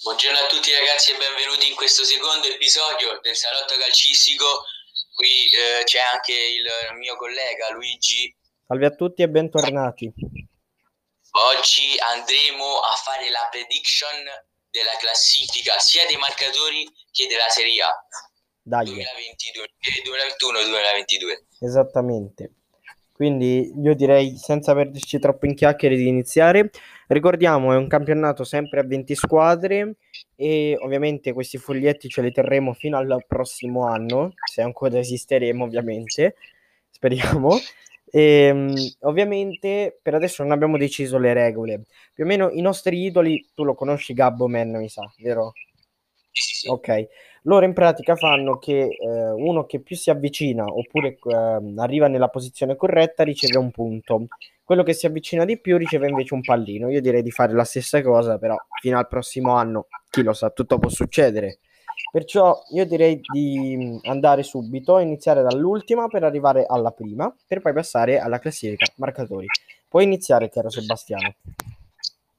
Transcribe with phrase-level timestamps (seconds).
[0.00, 4.64] Buongiorno a tutti ragazzi e benvenuti in questo secondo episodio del Salotto Calcistico.
[5.12, 6.64] Qui eh, c'è anche il
[6.96, 8.32] mio collega Luigi.
[8.64, 10.08] Salve a tutti e bentornati.
[10.08, 14.24] Oggi andremo a fare la prediction
[14.72, 17.92] della classifica sia dei marcatori che della Serie A.
[18.56, 18.88] Dai.
[18.88, 19.04] 2021-2022.
[21.28, 22.56] Eh, Esattamente.
[23.12, 26.70] Quindi io direi senza perderci troppo in chiacchiere di iniziare.
[27.10, 29.96] Ricordiamo, è un campionato sempre a 20 squadre
[30.36, 36.36] e ovviamente questi foglietti ce li terremo fino al prossimo anno, se ancora esisteremo ovviamente,
[36.88, 37.58] speriamo.
[38.08, 41.82] E, ehm, ovviamente per adesso non abbiamo deciso le regole.
[42.14, 45.54] Più o meno i nostri idoli, tu lo conosci Gabbo Man, mi sa, vero?
[46.68, 47.08] Ok,
[47.42, 52.28] loro in pratica fanno che eh, uno che più si avvicina oppure eh, arriva nella
[52.28, 54.26] posizione corretta riceve un punto,
[54.62, 56.90] quello che si avvicina di più riceve invece un pallino.
[56.90, 60.50] Io direi di fare la stessa cosa, però fino al prossimo anno, chi lo sa,
[60.50, 61.60] tutto può succedere.
[62.12, 68.18] Perciò io direi di andare subito, iniziare dall'ultima per arrivare alla prima, per poi passare
[68.18, 69.46] alla classifica marcatori.
[69.88, 71.34] Puoi iniziare, caro Sebastiano.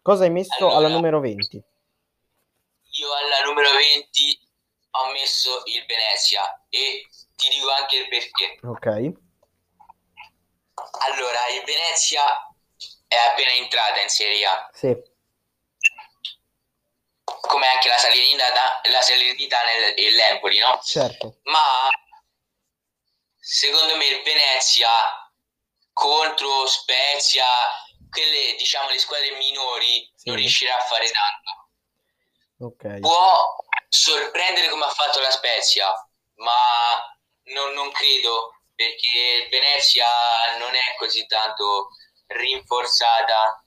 [0.02, 0.78] Cosa hai messo Allora.
[0.78, 1.56] alla numero 20?
[1.58, 4.51] Io alla numero 20
[4.92, 8.60] ho messo il Venezia e ti dico anche il perché.
[8.64, 9.30] Ok,
[11.06, 12.24] Allora, il Venezia
[13.08, 14.96] è appena entrata in Serie A, sì,
[17.24, 20.80] come anche la Salernitana, la Salernitana e l'Empoli, no?
[20.84, 21.40] certo.
[21.44, 21.90] Ma
[23.38, 24.90] secondo me il Venezia
[25.94, 27.46] contro Spezia,
[28.10, 30.30] quelle diciamo le squadre minori, Sì.
[30.30, 31.70] non riuscirà a fare tanto.
[32.60, 33.56] Ok, Può
[33.94, 35.86] sorprendere come ha fatto la Spezia,
[36.36, 37.04] ma
[37.54, 40.06] non, non credo perché Venezia
[40.60, 41.90] non è così tanto
[42.28, 43.66] rinforzata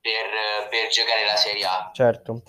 [0.00, 1.90] per, per giocare la Serie A.
[1.92, 2.42] certo.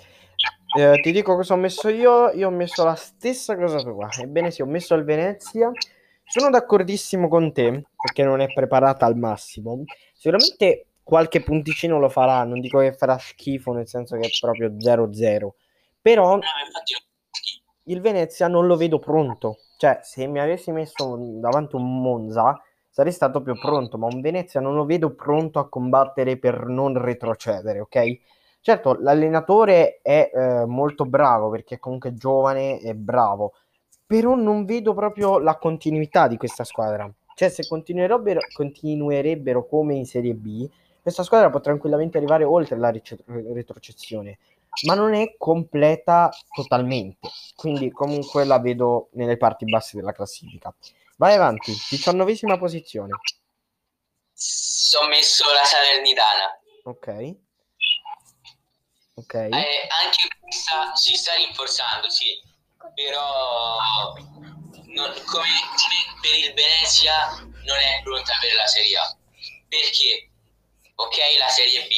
[0.76, 2.32] Eh, ti dico cosa ho messo io.
[2.32, 4.10] Io ho messo la stessa cosa tua.
[4.18, 5.70] Ebbene sì, ho messo il Venezia.
[6.24, 9.84] Sono d'accordissimo con te perché non è preparata al massimo.
[10.14, 12.44] Sicuramente qualche punticino lo farà.
[12.44, 15.50] Non dico che farà schifo, nel senso che è proprio 0-0.
[16.02, 16.40] Però
[17.84, 19.58] il Venezia non lo vedo pronto.
[19.78, 22.60] Cioè, se mi avessi messo davanti un Monza,
[22.90, 26.98] sarei stato più pronto, ma un Venezia non lo vedo pronto a combattere per non
[26.98, 28.20] retrocedere, ok?
[28.62, 33.54] Certo, l'allenatore è eh, molto bravo perché è comunque giovane e bravo,
[34.06, 37.12] però non vedo proprio la continuità di questa squadra.
[37.36, 40.70] Cioè, se continuerebbero, continuerebbero come in Serie B,
[41.04, 44.40] questa squadra può tranquillamente arrivare oltre la retrocessione
[44.86, 47.30] ma non è completa totalmente.
[47.56, 50.74] Quindi comunque la vedo nelle parti basse della classifica.
[51.18, 53.12] Vai avanti, diciannovesima posizione.
[53.14, 56.60] ho messo la Salernitana.
[56.86, 57.36] Ok.
[59.16, 59.34] Ok.
[59.36, 62.42] Eh, anche questa si sta rinforzando, sì,
[62.96, 63.78] però
[64.86, 65.48] non- come,
[65.78, 69.18] come per il Venezia non è pronta per la Serie A.
[69.70, 70.30] Perché,
[70.96, 71.94] ok, la Serie B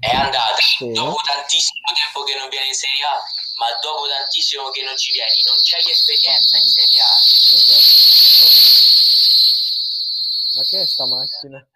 [0.00, 0.92] è andata Sì.
[0.92, 3.18] dopo tantissimo tempo che non viene in Serie A,
[3.58, 7.14] ma dopo tantissimo che non ci vieni, non c'hai esperienza in Serie A.
[7.54, 7.96] Esatto.
[10.58, 11.68] Ma che è sta macchina?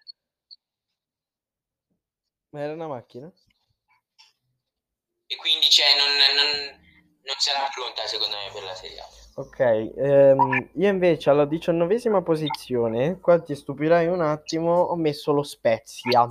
[2.49, 3.31] Ma era una macchina?
[5.27, 6.81] E quindi cioè, non, non-
[7.23, 9.07] non sarà pronta secondo me per la Serie A.
[9.35, 15.41] Ok, ehm, io invece alla diciannovesima posizione, qua ti stupirai un attimo, ho messo lo
[15.43, 16.29] Spezia.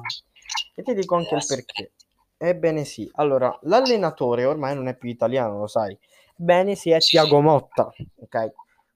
[0.74, 1.92] E ti dico anche il perché.
[2.38, 5.96] Ebbene sì, allora, l'allenatore ormai non è più italiano, lo sai.
[6.36, 6.98] Ebbene sì, è.
[6.98, 8.52] Tiago Motta, ok?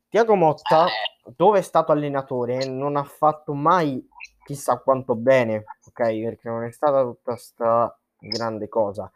[0.09, 4.05] Tiago Motta, Eh, dove è stato allenatore, non ha fatto mai
[4.45, 5.93] chissà quanto bene, ok?
[5.95, 9.11] Perché non è stata tutta sta grande cosa.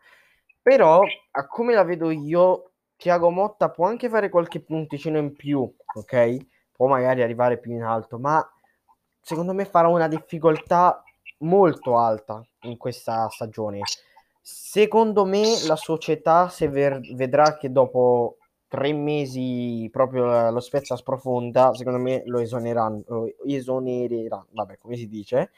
[0.62, 1.00] Però,
[1.30, 6.36] a come la vedo io, Tiago Motta può anche fare qualche punticino in più, ok?
[6.72, 8.46] Può magari arrivare più in alto, ma
[9.20, 11.02] secondo me farà una difficoltà
[11.38, 13.80] molto alta in questa stagione.
[14.40, 18.36] Secondo me la società, se ver- vedrà che dopo
[18.68, 25.08] tre mesi proprio lo Spezia sprofonda, secondo me lo esoneranno, lo esonereranno, vabbè, come si
[25.08, 25.50] dice.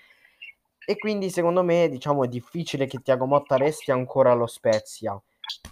[0.85, 5.21] E quindi secondo me, diciamo, è difficile che Tiago Motta resti ancora allo Spezia.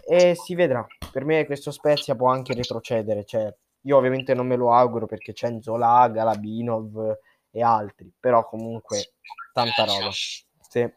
[0.06, 0.86] E si vedrà.
[1.10, 3.24] Per me questo Spezia può anche retrocedere.
[3.24, 3.52] Cioè,
[3.82, 7.18] io ovviamente non me lo auguro perché c'è Nzola, Galabinov
[7.50, 8.12] e altri.
[8.20, 9.14] Però comunque,
[9.52, 10.10] tanta roba.
[10.12, 10.88] Sì.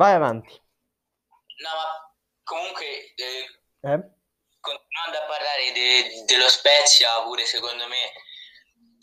[0.00, 0.48] Vai avanti.
[1.60, 3.44] No, ma comunque, eh,
[3.82, 4.00] Eh?
[4.58, 8.12] continuando a parlare de- dello Spezia, pure secondo me,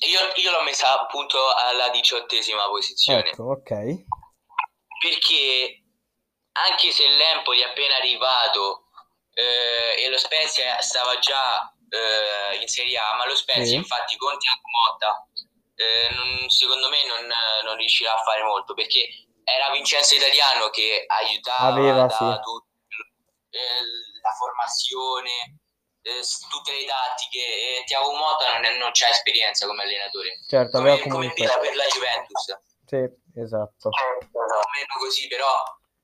[0.08, 4.06] io, io l'ho messa appunto alla diciottesima posizione Ecco, ok.
[5.00, 5.84] perché
[6.54, 8.90] anche se l'Empoli è appena arrivato
[9.34, 13.76] eh, e lo Spezia stava già eh, in Serie A, ma lo Spezia sì.
[13.76, 15.28] infatti con Tiago Motta
[15.76, 17.32] eh, non, secondo me non,
[17.64, 22.26] non, riuscirà a fare molto perché era Vincenzo Italiano che aiutava Aveva, sì.
[22.44, 22.68] tutto,
[23.50, 25.64] eh, la formazione
[26.02, 26.20] eh,
[26.52, 30.40] tutte le tattiche e Tiago Motta non, è, non c'ha esperienza come allenatore.
[30.48, 32.60] Certo, come, come per la Juventus.
[32.86, 33.04] Sì,
[33.40, 33.90] esatto.
[34.32, 35.52] Meno così però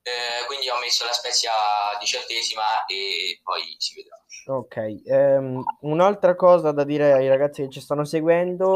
[0.04, 1.50] eh, quindi ho messo la Spezia
[1.98, 4.20] diciottesima e poi si vedrà.
[4.46, 8.74] Ok um, un'altra cosa da dire ai ragazzi che ci stanno seguendo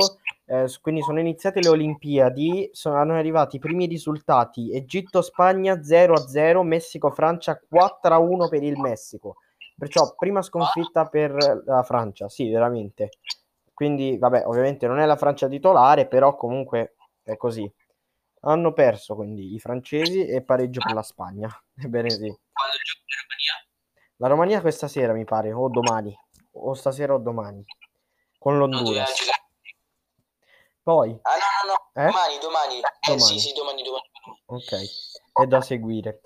[0.51, 8.49] eh, quindi sono iniziate le Olimpiadi, sono arrivati i primi risultati: Egitto-Spagna 0-0, Messico-Francia 4-1
[8.49, 9.37] per il Messico.
[9.77, 13.11] Perciò prima sconfitta per la Francia, sì, veramente.
[13.75, 17.71] Quindi, vabbè, ovviamente non è la Francia titolare, però comunque è così.
[18.41, 21.49] Hanno perso quindi i francesi e pareggio per la Spagna.
[21.77, 22.17] Ebbene sì.
[22.19, 23.67] Quando gioca la Romania?
[24.17, 26.17] La Romania questa sera mi pare, o domani,
[26.53, 27.63] o stasera o domani,
[28.39, 29.38] con l'Honduras.
[30.89, 31.11] Poi...
[31.21, 31.33] Ah
[31.67, 32.07] no, no, no, eh?
[32.07, 32.79] domani, domani.
[32.79, 33.21] Eh, domani.
[33.21, 34.05] sì, sì, domani, domani.
[34.47, 36.23] Ok, è da seguire.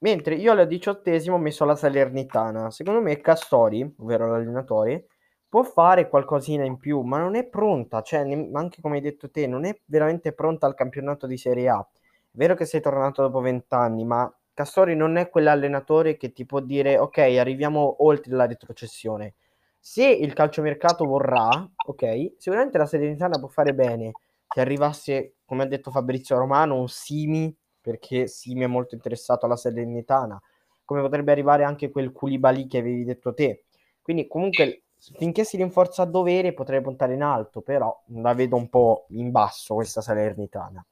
[0.00, 2.70] Mentre io al diciottesimo ho messo la Salernitana.
[2.70, 5.06] Secondo me Castori, ovvero l'allenatore,
[5.48, 8.02] può fare qualcosina in più, ma non è pronta.
[8.02, 11.78] Cioè, anche come hai detto te, non è veramente pronta al campionato di Serie A.
[11.80, 16.60] È vero che sei tornato dopo vent'anni, ma Castori non è quell'allenatore che ti può
[16.60, 19.36] dire ok, arriviamo oltre la retrocessione.
[19.86, 21.50] Se il calciomercato vorrà,
[21.86, 24.12] ok, sicuramente la Salernitana può fare bene.
[24.48, 29.44] Se arrivasse, come ha detto Fabrizio Romano, un Simi perché sì, mi è molto interessato
[29.44, 30.40] alla Salernitana,
[30.86, 33.64] come potrebbe arrivare anche quel Koulibaly che avevi detto te.
[34.00, 34.84] Quindi comunque
[35.18, 39.30] finché si rinforza a dovere potrei puntare in alto, però la vedo un po' in
[39.30, 40.82] basso questa Salernitana.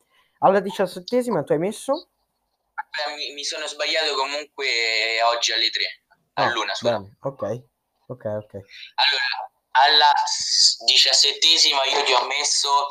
[0.41, 2.11] Alla diciassettesima tu hai messo?
[2.75, 4.67] Beh, mi, sono sbagliato comunque
[5.35, 5.85] oggi alle 3,
[6.35, 7.03] ah, all'una scusa.
[7.21, 7.71] Ok,
[8.13, 8.53] ok, ok.
[8.55, 10.13] Allora, alla
[10.85, 12.89] diciassettesima io ti ho messo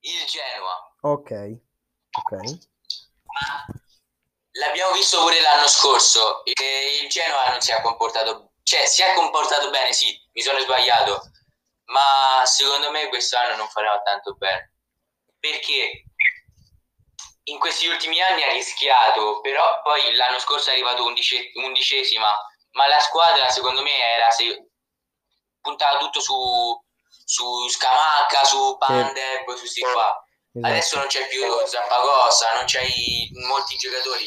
[0.00, 0.96] il Genoa.
[1.02, 1.30] Ok.
[2.12, 2.68] Ok.
[4.54, 9.70] L'abbiamo visto pure l'anno scorso il Genoa non si è comportato, cioè si è comportato
[9.70, 11.30] bene, sì, mi sono sbagliato,
[11.84, 14.74] ma secondo me quest'anno non farà tanto bene.
[15.38, 16.04] Perché
[17.44, 22.28] in questi ultimi anni ha rischiato, però poi l'anno scorso è arrivato undice, undicesima,
[22.72, 24.70] ma la squadra secondo me era se,
[25.60, 26.34] puntava tutto su,
[27.24, 30.24] su Scamacca, su Pandev, su questi qua.
[30.52, 30.72] Esatto.
[30.72, 34.26] Adesso non c'è più Zappacosta, non c'hai molti giocatori.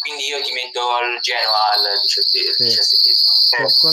[0.00, 3.32] Quindi io ti metto al Genoa al diciassettesimo.
[3.32, 3.86] Sì.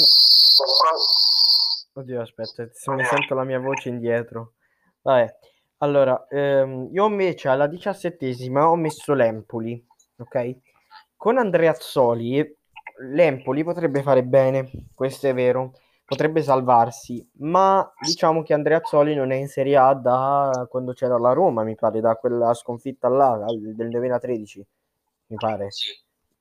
[1.94, 4.56] Oddio, aspetta, se mi sento la mia voce indietro.
[5.02, 5.34] Vabbè,
[5.78, 9.82] allora, ehm, io invece alla diciassettesima ho messo l'Empoli,
[10.18, 10.58] ok?
[11.16, 12.60] Con Andreazzoli
[13.10, 15.74] l'Empoli potrebbe fare bene, questo è vero
[16.12, 21.18] potrebbe salvarsi, ma diciamo che Andrea Zoli non è in Serie A da quando c'era
[21.18, 24.68] la Roma, mi pare, da quella sconfitta là del 2013,
[25.28, 25.70] mi pare.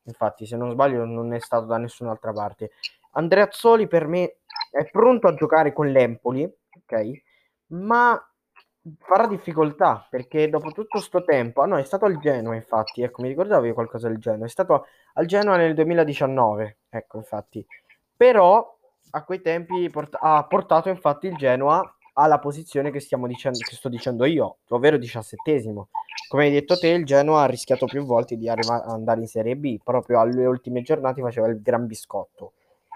[0.02, 2.72] Infatti, se non sbaglio, non è stato da nessun'altra parte.
[3.12, 4.38] Andrea Zoli per me
[4.72, 7.22] è pronto a giocare con l'Empoli, ok?
[7.66, 8.20] Ma
[8.98, 13.22] farà difficoltà perché dopo tutto questo tempo, ah no, è stato al Genoa, infatti, ecco,
[13.22, 17.64] mi ricordavo qualcosa del Genoa, è stato al Genoa nel 2019, ecco, infatti.
[18.16, 18.76] Però
[19.12, 21.82] a quei tempi port- ha portato infatti il Genoa
[22.14, 25.88] alla posizione che, stiamo dicendo, che sto dicendo io, ovvero diciassettesimo.
[26.28, 29.56] Come hai detto te, il Genoa ha rischiato più volte di arriva- andare in Serie
[29.56, 32.52] B, proprio alle ultime giornate faceva il gran biscotto.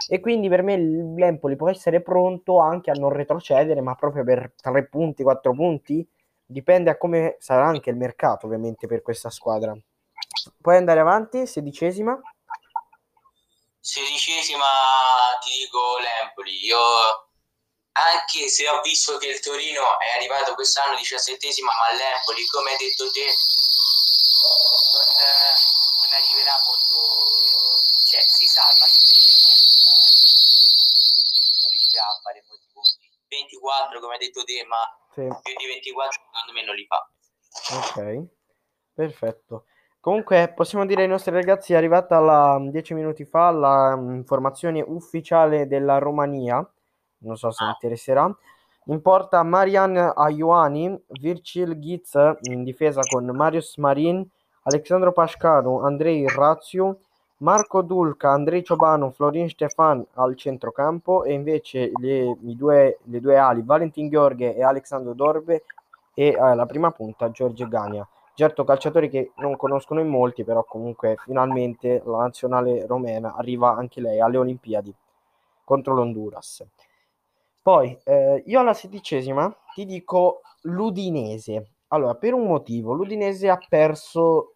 [0.09, 4.53] E quindi per me l'Empoli può essere pronto anche a non retrocedere, ma proprio per
[4.61, 6.07] tre punti, quattro punti,
[6.45, 9.77] dipende a come sarà anche il mercato ovviamente per questa squadra.
[10.61, 12.21] Puoi andare avanti, sedicesima
[13.85, 14.65] sedicesima
[15.43, 16.65] ti dico l'Empoli.
[16.65, 16.81] Io
[17.93, 22.77] anche se ho visto che il Torino è arrivato quest'anno diciassettesima, ma l'Empoli, come hai
[22.79, 23.27] detto te,
[24.41, 28.85] non, eh, non arriverà molto, cioè si salva,
[31.65, 33.09] non riuscirà a fare molti punti.
[33.35, 34.85] 24 come hai detto te, ma
[35.17, 35.25] sì.
[35.43, 37.01] più di 24 secondo me non li fa.
[37.81, 38.27] Ok,
[38.93, 39.65] perfetto.
[39.99, 44.85] Comunque possiamo dire ai nostri ragazzi è arrivata la, dieci minuti fa la mm, informazione
[44.87, 46.57] ufficiale della Romania,
[47.19, 48.31] non so se interesserà.
[48.87, 54.29] In porta Marian Ayuani, Virgil Ghiz in difesa con Marius Marin,
[54.67, 56.97] Alexandro Pascanu, Andrei Razziu,
[57.39, 63.61] Marco Dulca, Andrei Ciobanu, Florin Stefan al centrocampo e invece le, due, le due ali
[63.63, 65.65] Valentin Gheorghe e Alexandro Dorbe
[66.15, 68.09] e alla prima punta Giorgio Gania.
[68.33, 74.01] Certo, calciatori che non conoscono in molti, però comunque finalmente la nazionale romena arriva anche
[74.01, 74.95] lei alle Olimpiadi
[75.63, 76.65] contro l'Honduras.
[77.61, 81.67] Poi eh, io alla sedicesima ti dico l'Udinese.
[81.89, 84.54] Allora, per un motivo, l'Udinese ha perso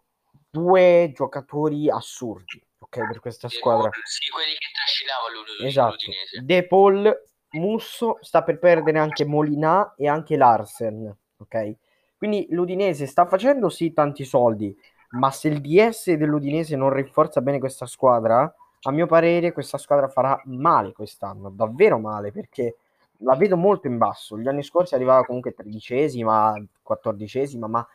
[0.51, 3.91] due giocatori assurdi, ok, per questa squadra.
[4.05, 5.67] Sì, quelli che trascinavano l'Udinese.
[5.67, 6.43] Esatto.
[6.43, 11.75] De Paul, Musso, sta per perdere anche Molina e anche Larsen, ok?
[12.17, 14.77] Quindi l'Udinese sta facendo sì tanti soldi,
[15.11, 18.53] ma se il DS dell'Udinese non rinforza bene questa squadra,
[18.83, 22.77] a mio parere questa squadra farà male quest'anno, davvero male, perché
[23.19, 24.39] la vedo molto in basso.
[24.39, 27.87] Gli anni scorsi arrivava comunque tredicesima, quattordicesima, ma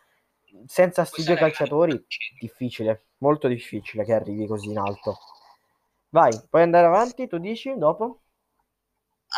[0.66, 2.06] senza questi due calciatori
[2.40, 5.18] difficile, molto difficile che arrivi così in alto.
[6.10, 8.22] Vai, puoi andare avanti, tu dici dopo?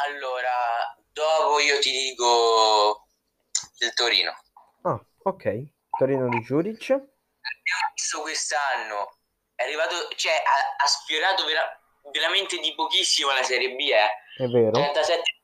[0.08, 3.08] Allora, dopo io ti dico
[3.80, 4.34] il Torino.
[4.82, 5.64] Ah, ok.
[5.98, 7.02] Torino di Giuric.
[7.94, 9.18] Visto quest'anno,
[9.56, 11.64] è arrivato, cioè ha, ha sfiorato vera,
[12.12, 14.44] veramente di pochissimo la Serie B, eh.
[14.44, 14.72] È vero.
[14.72, 15.36] 37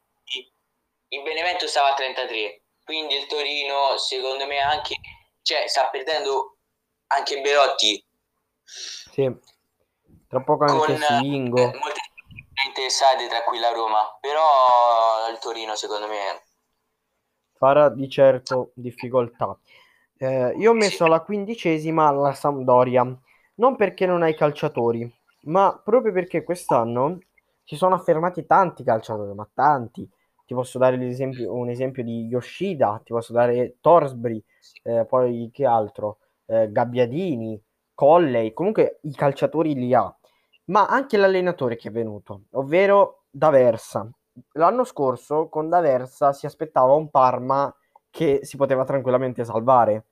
[1.14, 4.96] il Benevento stava a 33, quindi il Torino secondo me anche,
[5.42, 6.58] cioè sta perdendo
[7.08, 8.04] anche Belotti.
[8.64, 9.30] Sì,
[10.28, 11.58] tra poco anche Singo.
[11.58, 12.00] Eh, molte
[12.66, 16.44] interessate tra cui la Roma, però il Torino secondo me
[17.62, 19.56] farà di certo difficoltà.
[20.18, 23.04] Eh, io ho messo alla quindicesima la Sampdoria,
[23.56, 25.12] non perché non hai calciatori,
[25.44, 27.20] ma proprio perché quest'anno
[27.64, 30.10] si sono affermati tanti calciatori, ma tanti.
[30.46, 34.44] Ti posso dare un esempio di Yoshida, ti posso dare Torsbury,
[34.84, 36.20] eh, poi che altro?
[36.46, 37.62] Eh, Gabbiadini,
[37.94, 40.14] Colley, comunque i calciatori li ha,
[40.66, 44.10] ma anche l'allenatore che è venuto, ovvero D'Aversa.
[44.54, 47.74] L'anno scorso con D'Aversa si aspettava un Parma
[48.10, 50.06] che si poteva tranquillamente salvare.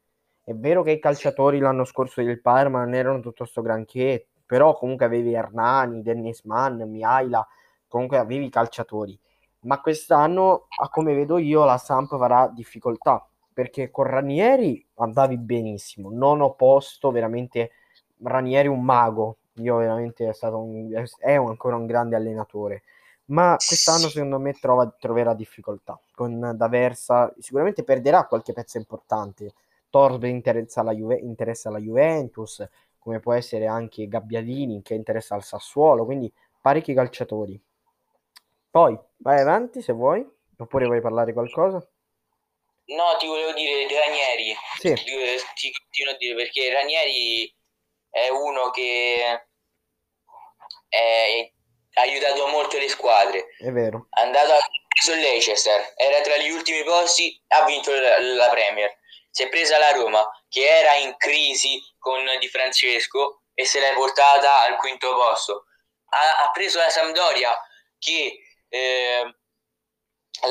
[0.44, 4.74] È vero che i calciatori l'anno scorso del Parma non erano tutto sto granché, però
[4.76, 7.46] comunque avevi Hernani, Dennis Mann, Miaila,
[7.88, 9.20] comunque avevi i calciatori.
[9.62, 13.29] Ma quest'anno, a come vedo io, la Samp avrà difficoltà,
[13.60, 17.72] perché con Ranieri andavi benissimo, non ho posto veramente
[18.24, 22.84] Ranieri un mago, io veramente è stato un, è ancora un grande allenatore.
[23.26, 26.00] Ma quest'anno secondo me trova, troverà difficoltà.
[26.16, 29.54] Con D'Aversa sicuramente perderà qualche pezzo importante.
[29.90, 32.66] Torsby interessa la, Juve, interessa la Juventus
[32.98, 37.62] come può essere anche Gabbiadini che interessa al Sassuolo quindi parecchi calciatori.
[38.70, 40.26] Poi vai avanti se vuoi.
[40.56, 41.86] Oppure vuoi parlare qualcosa
[42.96, 44.94] no ti volevo dire Ranieri sì.
[44.94, 45.04] ti,
[45.56, 47.54] ti continuo a dire perché Ranieri
[48.10, 49.46] è uno che
[50.88, 51.52] è
[52.00, 53.48] ha aiutato molto le squadre.
[53.58, 54.08] È vero.
[54.10, 58.98] È andato a preso Leicester, era tra gli ultimi posti, ha vinto la, la, Premier.
[59.30, 63.94] Si è presa la Roma, che era in crisi con Di Francesco, e se l'è
[63.94, 65.66] portata al quinto posto.
[66.10, 67.58] Ha, ha preso la Sampdoria,
[67.98, 69.36] che eh,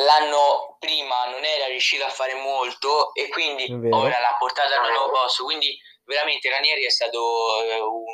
[0.05, 5.13] l'anno prima non era riuscita a fare molto, e quindi ora l'ha portata al nuovo
[5.13, 5.45] posto.
[5.45, 7.19] Quindi veramente Ranieri è stato
[7.63, 8.05] eh, un,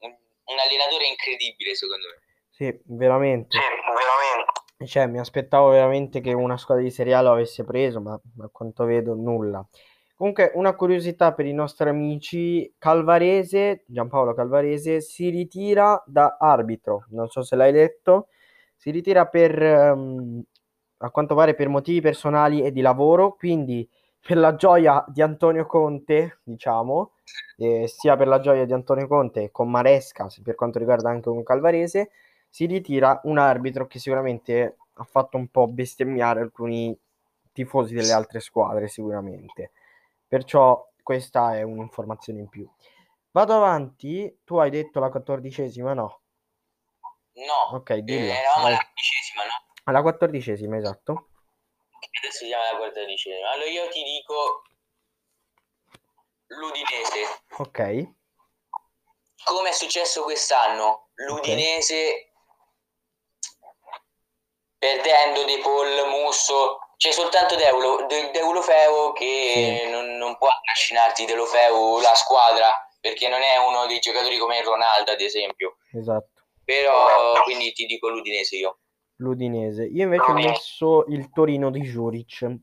[0.00, 2.22] un, un allenatore incredibile, secondo me.
[2.50, 3.58] Sì, veramente.
[3.58, 4.62] Sì, veramente.
[4.86, 8.48] Cioè, mi aspettavo veramente che una squadra di Serie A lo avesse preso, ma a
[8.52, 9.66] quanto vedo nulla.
[10.16, 17.28] Comunque, una curiosità per i nostri amici, Calvarese, Giampaolo Calvarese, si ritira da arbitro, non
[17.28, 18.28] so se l'hai letto,
[18.76, 20.40] si ritira per, um,
[21.04, 23.88] a quanto pare, per motivi personali e di lavoro, quindi
[24.26, 27.12] per la gioia di Antonio Conte, diciamo,
[27.58, 31.42] eh, sia per la gioia di Antonio Conte con Maresca, per quanto riguarda anche un
[31.42, 32.10] Calvarese,
[32.48, 36.98] si ritira un arbitro che sicuramente ha fatto un po' bestemmiare alcuni
[37.52, 39.72] tifosi delle altre squadre, sicuramente.
[40.26, 42.66] Perciò questa è un'informazione in più.
[43.30, 46.20] Vado avanti, tu hai detto la quattordicesima, no?
[47.34, 48.32] No, ok, dilla.
[48.32, 49.63] Eh, eravamo alla quindicesima, no?
[49.84, 51.28] Alla quattordicesima, esatto.
[52.20, 53.50] Adesso siamo alla quattordicesima.
[53.50, 54.62] Allora io ti dico
[56.46, 57.42] l'Udinese.
[57.58, 58.12] Ok.
[59.44, 61.08] Come è successo quest'anno?
[61.14, 62.32] L'Udinese okay
[64.84, 69.90] perdendo De Paul, Musso, c'è soltanto Deulo, De, Deulofeu che sì.
[69.90, 75.10] non, non, può trascinarti Deulofeu la squadra perché non è uno dei giocatori come Ronaldo
[75.10, 75.78] ad esempio.
[75.94, 76.42] Esatto.
[76.62, 78.78] Però quindi ti dico l'Udinese io.
[79.16, 79.84] L'Udinese.
[79.84, 82.56] Io invece ho messo il Torino di Juric.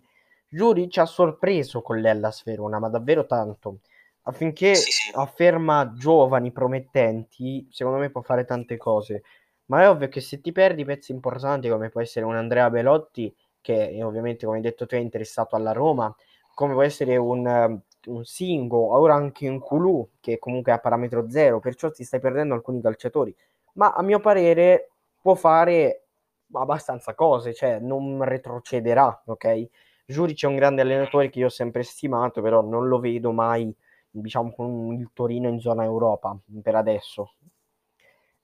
[0.49, 3.79] Juric ha sorpreso con l'Ellas Verona, ma davvero tanto.
[4.23, 5.11] Affinché sì, sì.
[5.15, 9.23] afferma giovani promettenti, secondo me può fare tante cose.
[9.65, 13.33] Ma è ovvio che se ti perdi pezzi importanti come può essere un Andrea Belotti,
[13.61, 16.13] che ovviamente come hai detto tu è interessato alla Roma,
[16.53, 21.29] come può essere un, un Singo, ora anche un Kulu, che comunque è a parametro
[21.29, 23.33] zero, perciò ti stai perdendo alcuni calciatori.
[23.73, 24.89] Ma a mio parere
[25.21, 26.07] può fare
[26.53, 29.67] abbastanza cose, cioè non retrocederà, ok?
[30.05, 33.73] Giuric è un grande allenatore che io ho sempre stimato, però non lo vedo mai,
[34.09, 37.35] diciamo, con il Torino in zona Europa per adesso.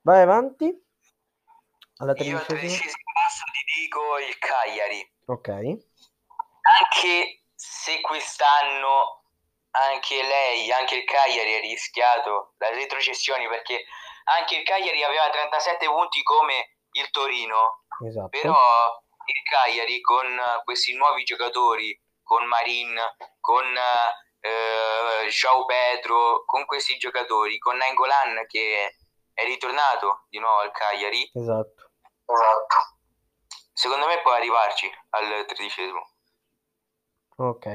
[0.01, 0.73] Vai avanti.
[1.97, 2.61] Alla tredicesima.
[2.61, 2.77] Io al
[3.13, 5.11] passo ti dico il Cagliari.
[5.25, 5.49] Ok.
[5.49, 9.23] Anche se quest'anno
[9.71, 13.83] anche lei, anche il Cagliari ha rischiato la retrocessione perché
[14.25, 17.83] anche il Cagliari aveva 37 punti come il Torino.
[18.05, 18.29] Esatto.
[18.29, 18.55] Però
[19.25, 20.27] il Cagliari con
[20.63, 22.95] questi nuovi giocatori, con Marin,
[23.39, 28.95] con eh, João Pedro, con questi giocatori, con Nangolan che
[29.33, 31.29] è ritornato di nuovo al Cagliari.
[31.33, 31.91] Esatto.
[32.25, 32.75] Esatto.
[33.73, 36.09] Secondo me può arrivarci al tredicesimo.
[37.37, 37.65] Ok.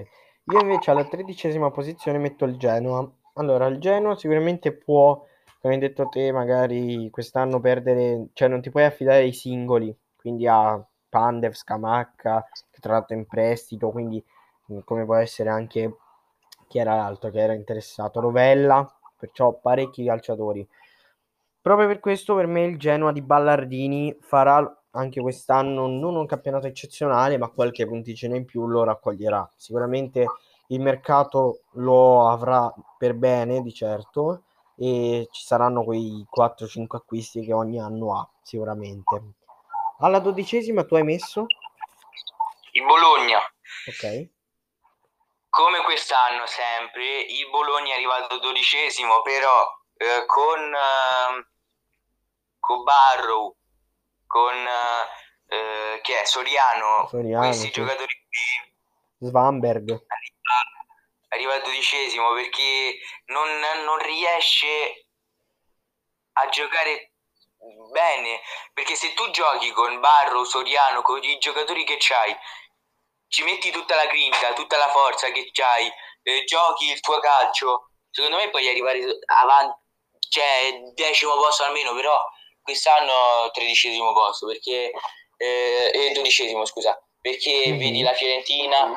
[0.47, 3.09] Io invece alla tredicesima posizione metto il Genoa.
[3.35, 5.25] Allora, il Genoa sicuramente può,
[5.63, 10.45] come hai detto te, magari quest'anno perdere, cioè non ti puoi affidare ai singoli, quindi
[10.49, 14.23] a Pandev, Scamacca, che tra l'altro è in prestito, quindi
[14.85, 15.99] come può essere anche
[16.67, 20.69] chi era l'altro che era interessato, Rovella, perciò parecchi calciatori.
[21.61, 26.67] Proprio per questo per me il Genoa di Ballardini farà anche quest'anno non un campionato
[26.67, 29.49] eccezionale, ma qualche punticino in più lo raccoglierà.
[29.55, 30.27] Sicuramente
[30.69, 34.43] il mercato lo avrà per bene, di certo,
[34.83, 39.23] e ci saranno quei 4-5 acquisti che ogni anno ha, sicuramente.
[40.01, 41.47] Alla dodicesima tu hai messo?
[42.73, 43.39] Il Bologna.
[43.87, 44.29] Ok.
[45.51, 51.47] Come quest'anno sempre, il Bologna è arrivato dodicesimo, però eh, con, eh,
[52.59, 53.55] con Barrow,
[54.27, 54.55] con
[55.47, 57.73] eh, che è Soriano, Soriano questi sì.
[57.73, 59.29] giocatori qui.
[61.33, 63.49] Arriva al dodicesimo perché non,
[63.85, 65.07] non riesce
[66.33, 67.13] a giocare
[67.91, 68.41] bene
[68.73, 72.37] perché se tu giochi con Barro, Soriano, con i giocatori che c'hai,
[73.29, 75.91] ci metti tutta la grinta, tutta la forza che c'hai,
[76.23, 79.79] eh, giochi il tuo calcio, secondo me puoi arrivare avanti,
[80.29, 82.19] cioè decimo posto almeno, però
[82.61, 84.93] quest'anno tredicesimo posto, perché
[85.37, 87.79] eh, e dodicesimo scusa, perché mm-hmm.
[87.79, 88.93] vedi la Fiorentina,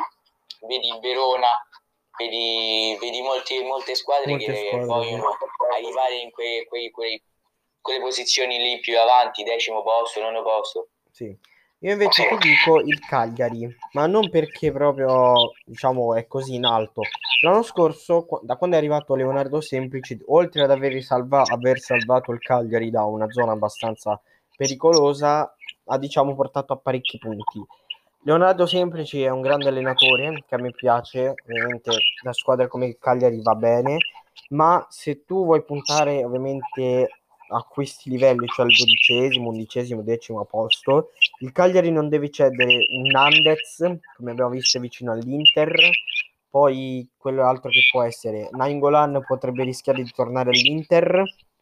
[0.61, 1.57] vedi il Verona,
[2.17, 4.85] vedi, vedi molti, molte squadre molte che squadre.
[4.85, 5.37] vogliono
[5.73, 7.21] arrivare in quei, quei, quei,
[7.81, 10.89] quelle posizioni lì più avanti, decimo posto, nono posto.
[11.11, 11.37] Sì.
[11.79, 17.01] Io invece ti dico il Cagliari, ma non perché proprio diciamo è così in alto.
[17.41, 22.39] L'anno scorso, da quando è arrivato Leonardo Semplici, oltre ad aver, salva- aver salvato il
[22.39, 24.19] Cagliari da una zona abbastanza
[24.55, 25.53] pericolosa,
[25.85, 27.63] ha diciamo portato a parecchi punti.
[28.27, 31.91] Leonardo Semplici è un grande allenatore che a me piace, ovviamente
[32.23, 33.97] la squadra come il Cagliari va bene,
[34.49, 37.07] ma se tu vuoi puntare ovviamente
[37.49, 41.11] a questi livelli, cioè al dodicesimo, undicesimo, decimo posto,
[41.41, 45.75] il Cagliari non deve cedere un Nandez, come abbiamo visto vicino all'Inter,
[46.49, 51.21] poi quello altro che può essere Nainggolan potrebbe rischiare di tornare all'Inter,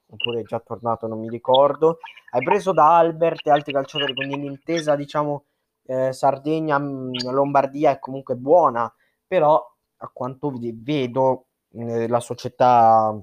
[0.10, 1.98] oppure è già tornato, non mi ricordo.
[2.32, 5.44] Hai preso da Albert e altri calciatori, quindi l'intesa, diciamo,
[5.86, 8.94] eh, Sardegna, Lombardia è comunque buona,
[9.26, 9.64] però
[9.98, 13.14] a quanto vedo eh, la società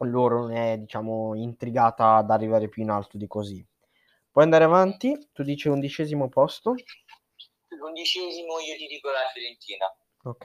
[0.00, 3.64] loro non è, diciamo, intrigata ad arrivare più in alto di così.
[4.30, 5.30] Puoi andare avanti?
[5.32, 6.74] Tu dici undicesimo posto?
[7.68, 9.86] L'undicesimo io ti dico la Fiorentina.
[10.24, 10.44] Ok.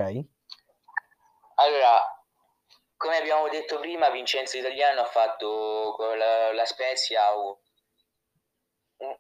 [1.56, 2.00] Allora,
[2.96, 7.56] come abbiamo detto prima, Vincenzo Italiano ha fatto con la, la Spezia un,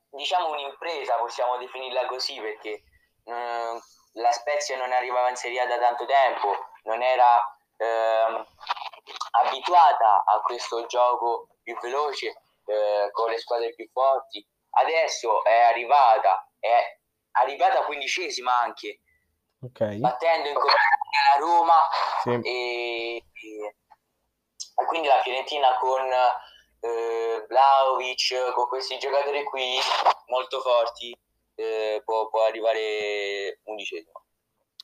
[0.10, 2.84] diciamo un'impresa, possiamo definirla così, perché
[3.24, 3.78] mh,
[4.13, 7.39] la Spezia non arrivava in Serie A da tanto tempo, non era
[7.78, 8.46] eh,
[9.32, 14.46] abituata a questo gioco più veloce eh, con le squadre più forti.
[14.74, 17.00] Adesso è arrivata, è
[17.32, 19.02] arrivata quindicesima anche,
[19.62, 20.00] okay.
[20.00, 21.76] battendo in la Roma
[22.22, 22.30] sì.
[22.30, 23.76] e, e,
[24.76, 26.08] e, quindi la Fiorentina con
[26.82, 29.78] eh, Vlaovic, con questi giocatori qui
[30.28, 31.15] molto forti
[31.56, 34.24] eh, può, può arrivare undicesimo.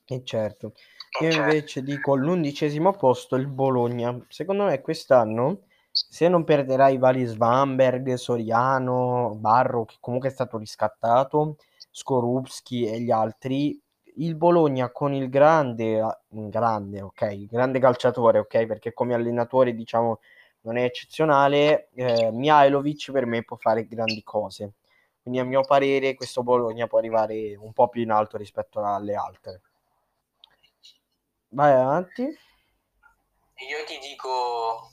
[0.06, 0.74] E certo.
[1.22, 4.18] Io invece dico all'undicesimo posto il Bologna.
[4.30, 10.58] Secondo me quest'anno, se non perderai i vari Svamberg, Soriano, Barro, che comunque è stato
[10.58, 11.58] riscattato,
[11.90, 13.82] Skorupski e gli altri,
[14.18, 20.20] il Bologna con il grande, grande, ok, il grande calciatore, ok, perché come allenatore diciamo
[20.68, 24.74] non è eccezionale, eh, Mihailovic per me può fare grandi cose.
[25.22, 29.16] Quindi a mio parere questo Bologna può arrivare un po' più in alto rispetto alle
[29.16, 29.62] altre.
[31.50, 32.24] Vai avanti.
[32.24, 34.92] Io ti dico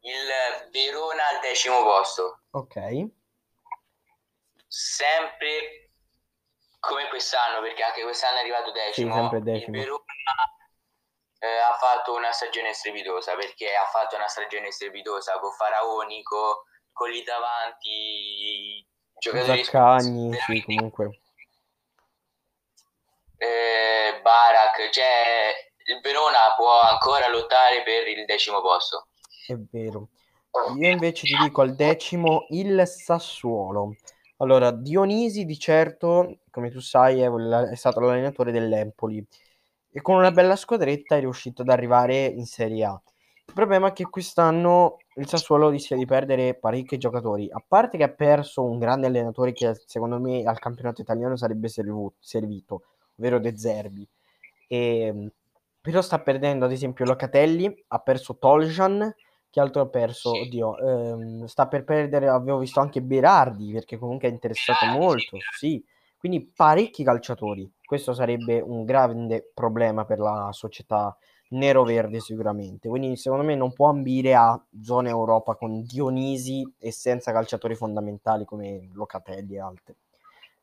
[0.00, 2.40] il Verona al decimo posto.
[2.50, 3.06] Ok.
[4.66, 5.90] Sempre
[6.80, 9.12] come quest'anno, perché anche quest'anno è arrivato decimo.
[9.12, 9.76] Sì, sempre decimo.
[9.76, 10.02] Il Verona
[11.46, 16.54] eh, ha fatto una stagione strepitosa, perché ha fatto una stagione strepitosa con Faraoni, con,
[16.92, 18.84] con lì davanti
[19.18, 21.20] giocatori Zaccagni, sì, comunque.
[23.38, 25.54] Eh, Barak, cioè
[25.86, 29.08] il Verona può ancora lottare per il decimo posto.
[29.46, 30.08] È vero.
[30.78, 33.94] Io invece ti dico al decimo il Sassuolo.
[34.38, 39.24] Allora, Dionisi di certo, come tu sai, è, è stato l'allenatore dell'Empoli
[39.96, 43.02] e con una bella squadretta è riuscito ad arrivare in Serie A.
[43.46, 48.02] Il problema è che quest'anno il Sassuolo rischia di perdere parecchi giocatori, a parte che
[48.02, 52.82] ha perso un grande allenatore che secondo me al campionato italiano sarebbe servito,
[53.16, 54.06] ovvero De Zerbi.
[54.68, 55.30] E,
[55.80, 59.14] però sta perdendo ad esempio Locatelli, ha perso Toljan,
[59.48, 60.32] che altro ha perso?
[60.32, 65.82] Oddio, ehm, sta per perdere, avevo visto anche Berardi, perché comunque è interessato molto, sì.
[66.18, 67.70] Quindi parecchi calciatori.
[67.84, 71.16] Questo sarebbe un grande problema per la società
[71.50, 72.88] nero-verde sicuramente.
[72.88, 78.44] Quindi secondo me non può ambire a zone Europa con Dionisi e senza calciatori fondamentali
[78.44, 79.94] come Locatelli e altri.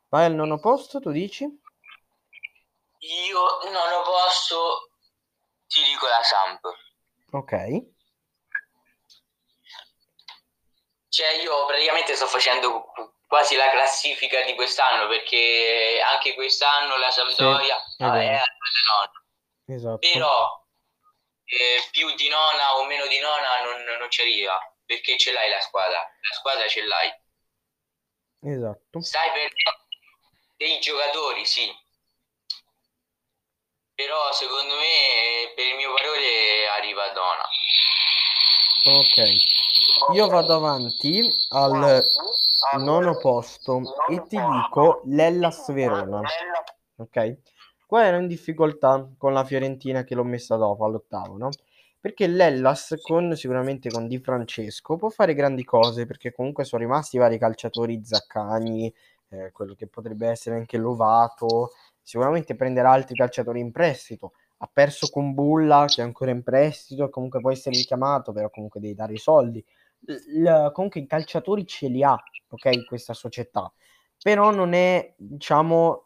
[0.10, 1.44] Vai al nono posto, tu dici?
[1.44, 3.40] Io
[3.72, 4.90] nono posto
[5.68, 6.62] ti dico la Samp.
[7.32, 7.92] Ok.
[11.10, 12.92] Cioè io praticamente sto facendo
[13.34, 18.46] quasi la classifica di quest'anno perché anche quest'anno la Sampdoria sì, è, è nona.
[19.66, 19.98] Esatto.
[19.98, 20.68] Però
[21.46, 25.50] eh, più di nona o meno di nona non, non ci arriva perché ce l'hai
[25.50, 25.98] la squadra.
[25.98, 27.12] La squadra ce l'hai.
[28.42, 29.02] Esatto.
[29.02, 29.52] Stai per
[30.58, 31.76] dei giocatori, sì.
[33.96, 37.50] Però secondo me, per il mio parere, arriva a nona.
[39.00, 39.53] Ok.
[40.14, 42.04] Io vado avanti al
[42.80, 46.22] nono posto e ti dico l'Ellas Verona.
[46.96, 47.38] Ok?
[47.86, 51.50] Qua ero in difficoltà con la Fiorentina che l'ho messa dopo all'ottavo, no?
[52.00, 57.18] Perché l'Ellas con sicuramente con Di Francesco può fare grandi cose perché comunque sono rimasti
[57.18, 58.94] vari calciatori Zaccagni,
[59.30, 64.34] eh, quello che potrebbe essere anche Lovato, sicuramente prenderà altri calciatori in prestito.
[64.58, 68.80] Ha perso con Bulla che è ancora in prestito, comunque può essere richiamato, però comunque
[68.80, 69.64] devi dare i soldi
[70.06, 73.72] l- comunque i calciatori ce li ha, ok, questa società,
[74.22, 76.06] però non è, diciamo,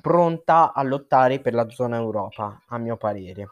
[0.00, 3.48] pronta a lottare per la zona Europa, a mio parere.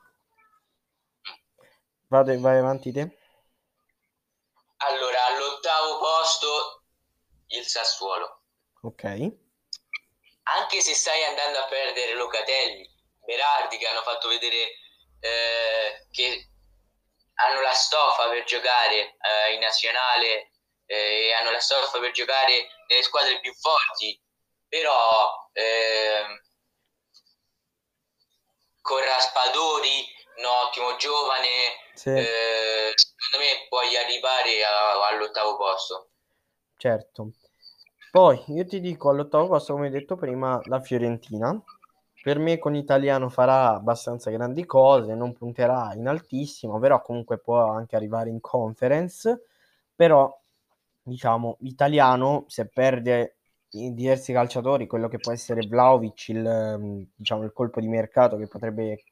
[2.09, 3.19] Vado, vai avanti te.
[4.79, 6.83] Allora, all'ottavo posto
[7.49, 8.43] il Sassuolo.
[8.83, 9.05] Ok.
[10.43, 12.89] Anche se stai andando a perdere Locatelli,
[13.25, 14.57] Berardi che hanno fatto vedere
[15.21, 16.50] eh, che
[17.47, 20.51] hanno la stoffa per giocare eh, in nazionale
[20.87, 24.21] eh, e hanno la stoffa per giocare nelle squadre più forti,
[24.69, 26.43] però eh,
[28.81, 31.49] con Raspadori, un ottimo giovane,
[31.95, 32.11] sì.
[32.11, 36.09] Eh, secondo me puoi arrivare a, all'ottavo posto.
[36.77, 37.31] Certo.
[38.11, 41.63] Poi io ti dico all'ottavo posto, come detto prima, la Fiorentina
[42.23, 47.65] per me con Italiano farà abbastanza grandi cose, non punterà in altissimo, però comunque può
[47.71, 49.47] anche arrivare in conference,
[49.95, 50.33] però
[51.03, 53.37] diciamo Italiano se perde
[53.71, 59.05] diversi calciatori, quello che può essere Vlaovic, il, diciamo, il colpo di mercato che potrebbe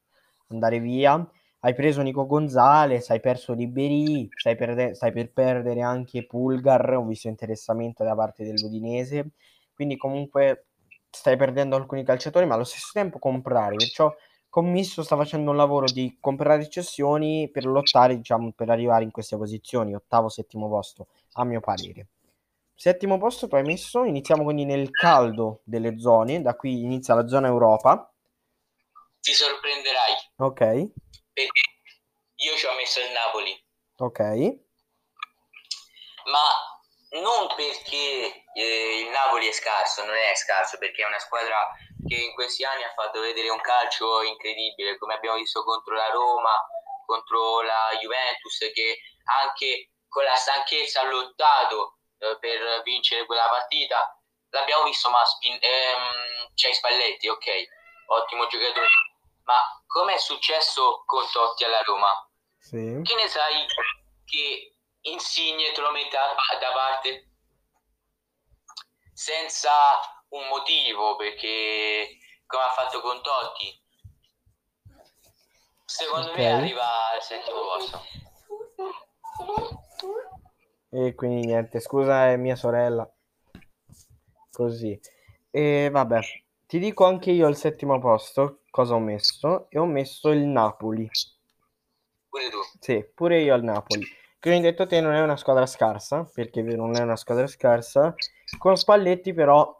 [0.49, 1.27] andare via,
[1.61, 7.05] hai preso Nico Gonzalez, hai perso Liberi, stai, perde- stai per perdere anche Pulgar, ho
[7.05, 9.31] visto interessamento da parte dell'Udinese,
[9.75, 10.68] quindi comunque
[11.11, 13.77] stai perdendo alcuni calciatori, ma allo stesso tempo comprare.
[13.77, 14.15] Perciò
[14.51, 19.37] Commisso sta facendo un lavoro di comprare cessioni per lottare, diciamo, per arrivare in queste
[19.37, 22.09] posizioni, ottavo, settimo posto, a mio parere.
[22.75, 27.29] Settimo posto tu hai messo, iniziamo quindi nel caldo delle zone, da qui inizia la
[27.29, 28.11] zona Europa.
[29.21, 30.15] Ti sorprenderai.
[30.37, 30.59] Ok.
[31.33, 31.61] Perché
[32.37, 33.65] io ci ho messo il Napoli.
[33.97, 34.21] Ok.
[36.25, 38.98] Ma non perché eh,
[39.39, 41.67] Napoli è scarso, non è scarso, perché è una squadra
[42.07, 46.11] che in questi anni ha fatto vedere un calcio incredibile, come abbiamo visto contro la
[46.11, 46.53] Roma,
[47.07, 48.99] contro la Juventus, che
[49.43, 54.21] anche con la stanchezza ha lottato eh, per vincere quella partita.
[54.51, 57.47] L'abbiamo visto, ma spin- ehm, c'è Spalletti, ok,
[58.07, 58.87] ottimo giocatore.
[59.45, 59.55] Ma
[59.87, 62.29] come è successo con Totti alla Roma?
[62.59, 63.01] Sì.
[63.05, 63.67] Che ne sai
[64.25, 64.73] che
[65.03, 67.29] Insigne te lo mette da parte
[69.19, 69.69] senza
[70.29, 73.83] un motivo perché come ha fatto con Totti
[75.85, 76.37] Secondo Ok.
[76.37, 78.03] me arriva al settimo posto.
[80.91, 83.11] E quindi niente, scusa, è mia sorella.
[84.53, 85.01] Così.
[85.51, 86.21] E vabbè,
[86.67, 89.69] ti dico anche io al settimo posto cosa ho messo.
[89.71, 91.09] E ho messo il Napoli.
[92.29, 92.59] Pure tu.
[92.79, 94.07] Sì, pure io al Napoli.
[94.39, 98.15] Quindi detto te non è una squadra scarsa, perché non è una squadra scarsa.
[98.57, 99.77] Con Spalletti però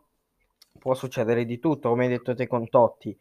[0.79, 3.17] può succedere di tutto, come hai detto te con Totti.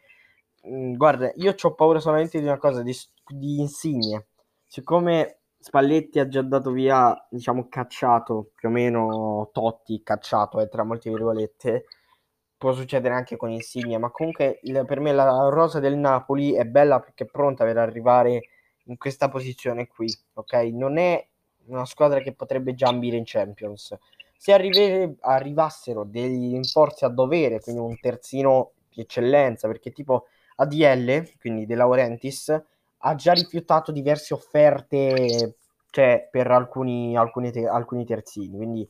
[0.68, 2.96] Mm, guarda, io ho paura solamente di una cosa, di,
[3.28, 4.28] di Insigne.
[4.66, 10.84] Siccome Spalletti ha già dato via, diciamo, cacciato, più o meno Totti, cacciato, eh, tra
[10.84, 11.86] molte virgolette,
[12.58, 16.66] può succedere anche con Insigne, ma comunque il- per me la rosa del Napoli è
[16.66, 18.50] bella perché è pronta per arrivare
[18.86, 20.54] in questa posizione qui, ok?
[20.74, 21.26] Non è
[21.68, 23.96] una squadra che potrebbe già ambire in Champions.
[24.38, 31.38] Se arrive- arrivassero dei rinforzi a dovere, quindi un terzino di eccellenza, perché tipo ADL,
[31.40, 32.64] quindi De Laurentiis,
[33.00, 35.58] ha già rifiutato diverse offerte,
[35.90, 38.90] cioè per alcuni, alcuni, te- alcuni terzini, quindi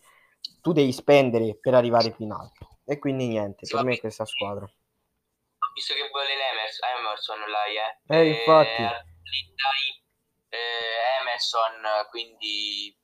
[0.62, 2.80] tu devi spendere per arrivare più in alto.
[2.86, 4.64] E quindi niente, per me è questa squadra.
[4.64, 8.20] Ho visto che vuole l'Emerson, Emerson là, eh.
[8.20, 8.82] Eh, infatti.
[8.82, 10.04] dai,
[10.50, 12.97] eh, Emerson, quindi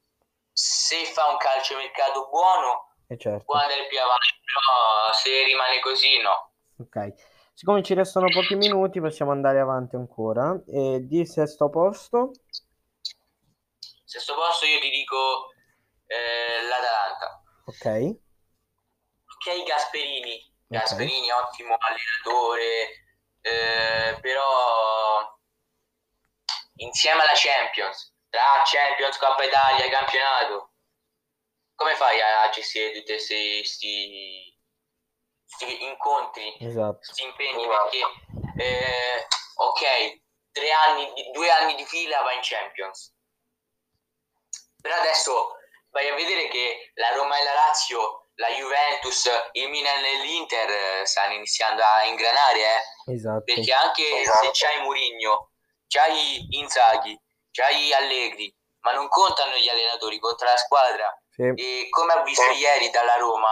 [0.53, 3.45] se fa un calciomercato buono E certo.
[3.45, 6.51] può andare più avanti, però se rimane così no.
[6.77, 7.13] Ok,
[7.55, 10.61] siccome ci restano pochi minuti, possiamo andare avanti ancora.
[10.67, 12.31] E di sesto posto,
[14.05, 15.49] Sesto posto io ti dico
[16.07, 17.43] eh, l'Atalanta.
[17.65, 17.85] ok,
[19.27, 20.51] Ok, Gasperini.
[20.69, 23.05] Gasperini, ottimo allenatore,
[23.41, 25.37] eh, però
[26.77, 30.71] insieme alla Champions, tra Champions, Coppa Italia, campionato,
[31.75, 34.57] come fai a gestire tutti questi, questi-
[35.45, 36.97] questi incontri, esatto.
[36.97, 37.67] questi impegni?
[37.67, 38.01] Perché,
[38.57, 43.13] eh, ok, tre anni, due anni di fila va in Champions,
[44.81, 45.55] però adesso
[45.91, 50.69] vai a vedere che la Roma e la Lazio, la Juventus, il Milan e l'Inter
[51.01, 53.13] eh, stanno iniziando a ingranare, eh?
[53.13, 53.43] Esatto.
[53.43, 55.51] perché anche se c'hai Mourinho,
[55.87, 57.15] c'hai Inzaghi,
[57.53, 61.17] c'hai Allegri, ma non contano gli allenatori, conta la squadra.
[61.29, 63.49] Sì, E come ho visto ieri dalla Roma,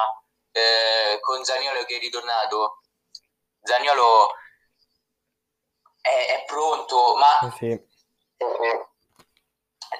[0.51, 2.81] eh, con Zaniolo che è ritornato,
[3.61, 4.27] Zaniolo
[6.01, 7.79] è, è pronto, ma sì,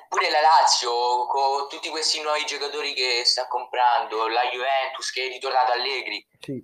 [0.10, 5.30] pure la Lazio, con tutti questi nuovi giocatori che sta comprando, la Juventus che è
[5.30, 6.64] ritornato Allegri, sì,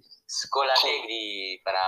[0.50, 1.82] con l'Allegri farà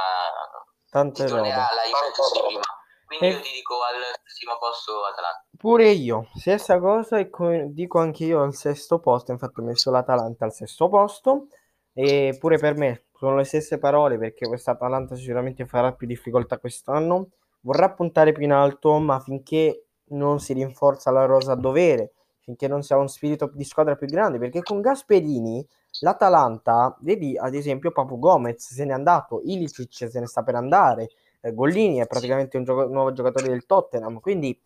[0.90, 2.79] tante tornerà la Juventus di prima.
[3.10, 4.00] Quindi E- io ti dico al
[4.38, 5.44] primo posto Atalanta.
[5.58, 9.92] Pure io, stessa cosa e co- dico anche io al sesto posto, infatti ho messo
[9.92, 11.48] l'Atalanta al sesto posto.
[11.94, 16.58] E pure per me sono le stesse parole perché questa Atalanta sicuramente farà più difficoltà
[16.60, 17.30] quest'anno,
[17.62, 22.68] vorrà puntare più in alto ma finché non si rinforza la rosa a dovere, finché
[22.68, 25.66] non si ha un spirito di squadra più grande, perché con Gasperini
[26.02, 31.04] l'Atalanta, vedi ad esempio Papu Gomez se n'è andato, Ilicic se ne sta per andare,
[31.04, 31.10] eh,
[31.42, 34.60] Gollini è praticamente un gioco- nuovo giocatore del Tottenham, quindi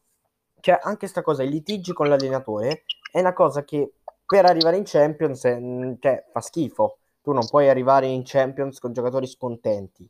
[0.60, 4.84] cioè, anche sta cosa, i litigi con l'allenatore è una cosa che per arrivare in
[4.86, 6.98] Champions eh, cioè, fa schifo.
[7.22, 10.10] Tu non puoi arrivare in Champions con giocatori scontenti.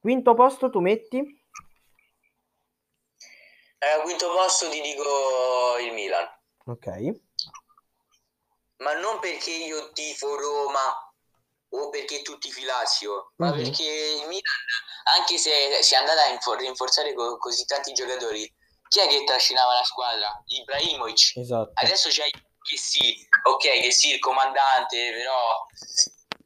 [0.00, 1.18] Quinto posto tu metti?
[3.80, 5.04] Eh, quinto posto ti dico
[5.86, 6.26] il Milan,
[6.66, 6.86] Ok,
[8.78, 11.12] ma non perché io tifo Roma
[11.70, 13.56] o perché tu tifi Lazio, ma Mhm.
[13.56, 13.82] perché
[14.22, 14.42] il Milan,
[15.16, 18.52] anche se si è andata a infor- rinforzare co- così tanti giocatori,
[18.88, 20.42] chi è che trascinava la squadra?
[20.46, 21.36] Ibrahimovic.
[21.36, 21.70] esatto.
[21.74, 25.64] Adesso c'hai che sì, ok, che sì, il comandante, però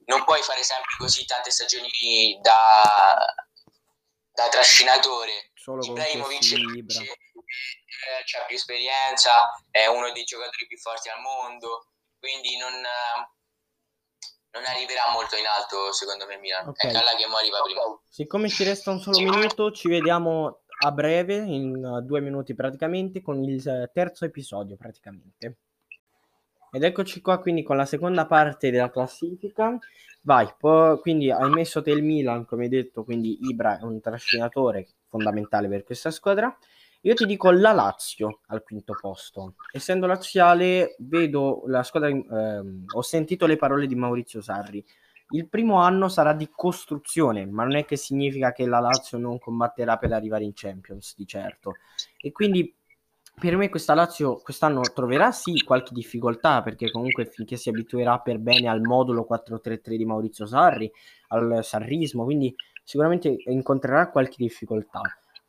[0.07, 3.16] non puoi fare sempre così tante stagioni da,
[4.33, 5.51] da trascinatore.
[5.55, 11.92] Solo con Ibrahimovic eh, c'ha più esperienza, è uno dei giocatori più forti al mondo,
[12.18, 12.72] quindi non,
[14.53, 16.69] non arriverà molto in alto secondo me Milan.
[16.69, 16.85] Ok.
[16.85, 17.83] È Calla che mo arriva prima.
[18.09, 23.23] Siccome ci resta un solo minuto, ci vediamo a breve, in uh, due minuti praticamente,
[23.23, 25.57] con il eh, terzo episodio praticamente.
[26.75, 29.79] Ed eccoci qua quindi con la seconda parte della classifica.
[30.23, 34.01] Vai, po- quindi hai messo te il Milan, come hai detto, quindi Ibra è un
[34.01, 36.57] trascinatore fondamentale per questa squadra.
[37.05, 39.55] Io ti dico la Lazio al quinto posto.
[39.73, 42.09] Essendo laziale, vedo la squadra.
[42.09, 44.85] ehm, ho sentito le parole di Maurizio Sarri.
[45.31, 49.38] Il primo anno sarà di costruzione, ma non è che significa che la Lazio non
[49.38, 51.73] combatterà per arrivare in Champions, di certo.
[52.19, 52.73] E quindi
[53.35, 58.38] per me questa Lazio quest'anno troverà sì qualche difficoltà, perché comunque finché si abituerà per
[58.38, 60.88] bene al modulo 4-3-3 di Maurizio Sarri,
[61.29, 65.01] al sarrismo, quindi sicuramente incontrerà qualche difficoltà.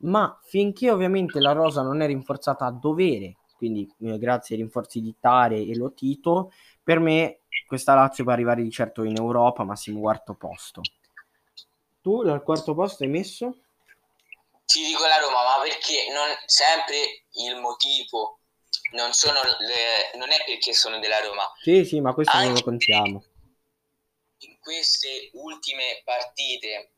[0.04, 5.00] Ma finché ovviamente la rosa non è rinforzata a dovere, quindi eh, grazie ai rinforzi
[5.00, 10.00] di Tare e Lotito, per me questa Lazio può arrivare di certo in Europa, massimo
[10.00, 10.80] quarto posto.
[12.00, 13.58] Tu al quarto posto hai messo?
[14.66, 18.40] Ti dico la Roma, ma perché non sempre il motivo
[18.92, 21.50] non, sono le, non è perché sono della Roma.
[21.60, 23.24] Sì, sì, ma questo non lo contiamo.
[24.38, 26.93] In queste ultime partite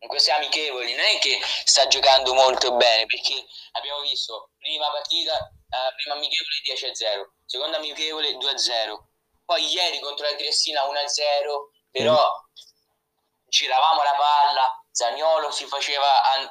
[0.00, 5.34] in queste amichevoli non è che sta giocando molto bene perché abbiamo visto prima partita
[5.34, 8.98] uh, prima amichevole 10-0 seconda amichevole 2-0
[9.44, 10.90] poi ieri contro la Triestina 1-0
[11.90, 12.52] però mm.
[13.48, 16.06] giravamo la palla Zagnolo si faceva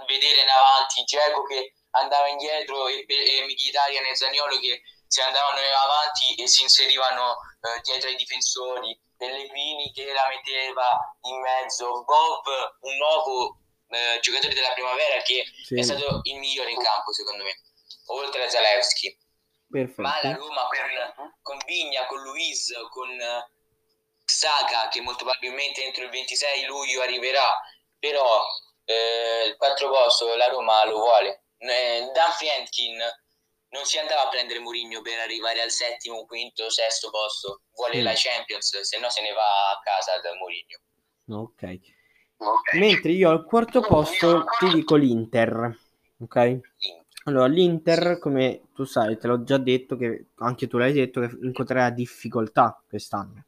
[0.08, 5.58] vedere in avanti Geco che andava indietro e, e Mkhitaryan e Zagnolo che si andavano
[5.58, 12.46] avanti e si inserivano uh, dietro ai difensori Pellegrini che la metteva in mezzo, Bob,
[12.80, 13.58] un nuovo
[13.90, 15.78] eh, giocatore della primavera che sì.
[15.78, 17.52] è stato il migliore in campo secondo me,
[18.08, 19.18] oltre a Zalewski.
[19.70, 20.02] Perfetto.
[20.02, 20.68] Ma la Roma
[21.16, 23.46] con, con Vigna, con Luis, con uh,
[24.24, 27.60] Saka che molto probabilmente entro il 26 luglio arriverà,
[28.00, 28.42] però
[28.86, 31.44] eh, il quattro posto la Roma lo vuole.
[31.58, 33.04] Eh, Dan Friedkin
[33.70, 37.62] non si andava a prendere Mourinho per arrivare al settimo, quinto, sesto posto.
[37.76, 38.02] Vuole sì.
[38.02, 41.44] la Champions, se no se ne va a casa da Mourinho.
[41.44, 41.80] Ok.
[42.38, 42.80] okay.
[42.80, 45.78] Mentre io al quarto posto ti dico l'Inter.
[46.20, 46.60] Ok?
[47.26, 51.38] Allora, l'Inter, come tu sai, te l'ho già detto, che anche tu l'hai detto, che
[51.44, 53.46] incontrerà difficoltà quest'anno.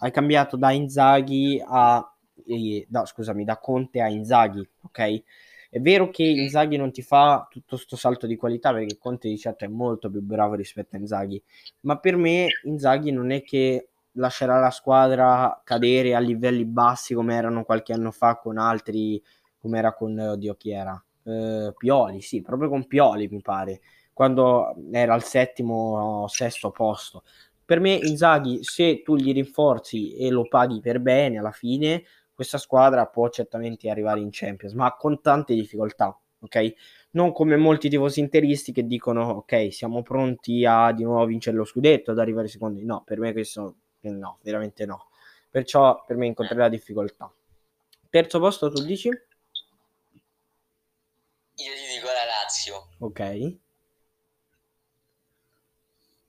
[0.00, 2.12] Hai cambiato da Inzaghi a...
[2.46, 5.22] Eh, da, scusami, da Conte a Inzaghi, ok?
[5.70, 9.36] È vero che Inzaghi non ti fa tutto questo salto di qualità perché Conte di
[9.36, 11.42] certo è molto più bravo rispetto a Inzaghi,
[11.80, 17.34] ma per me Inzaghi non è che lascerà la squadra cadere a livelli bassi come
[17.34, 19.22] erano qualche anno fa con altri,
[19.58, 21.02] come era con, oddio chi era?
[21.24, 23.80] Eh, Pioli, sì, proprio con Pioli mi pare,
[24.14, 27.24] quando era al settimo o sesto posto.
[27.64, 32.02] Per me Inzaghi, se tu gli rinforzi e lo paghi per bene alla fine,
[32.38, 36.72] questa squadra può certamente arrivare in Champions, ma con tante difficoltà, ok?
[37.10, 41.64] Non come molti tifosi interisti che dicono, ok, siamo pronti a di nuovo vincere lo
[41.64, 42.84] scudetto, ad arrivare secondi.
[42.84, 45.08] No, per me questo no, veramente no.
[45.50, 47.28] Perciò per me incontrerà difficoltà.
[48.08, 49.08] Terzo posto tu dici?
[49.08, 49.16] Io
[51.56, 52.90] ti dico la Lazio.
[53.00, 53.20] Ok.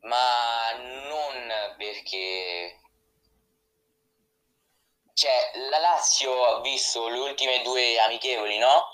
[0.01, 0.73] Ma
[1.07, 2.78] non perché
[5.19, 8.85] cioè, la Lazio ha visto le ultime due amichevoli, no?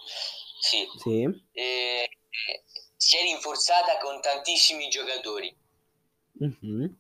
[0.60, 0.88] Sì.
[0.98, 1.24] sì.
[1.52, 2.10] E,
[2.98, 5.56] si è rinforzata con tantissimi giocatori.
[6.44, 6.94] Mm-hmm.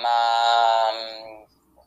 [0.00, 0.90] Ma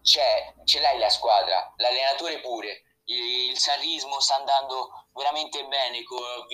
[0.04, 2.84] cioè, ce l'hai la squadra, l'allenatore pure.
[3.06, 6.04] Il, il sarrismo sta andando veramente bene.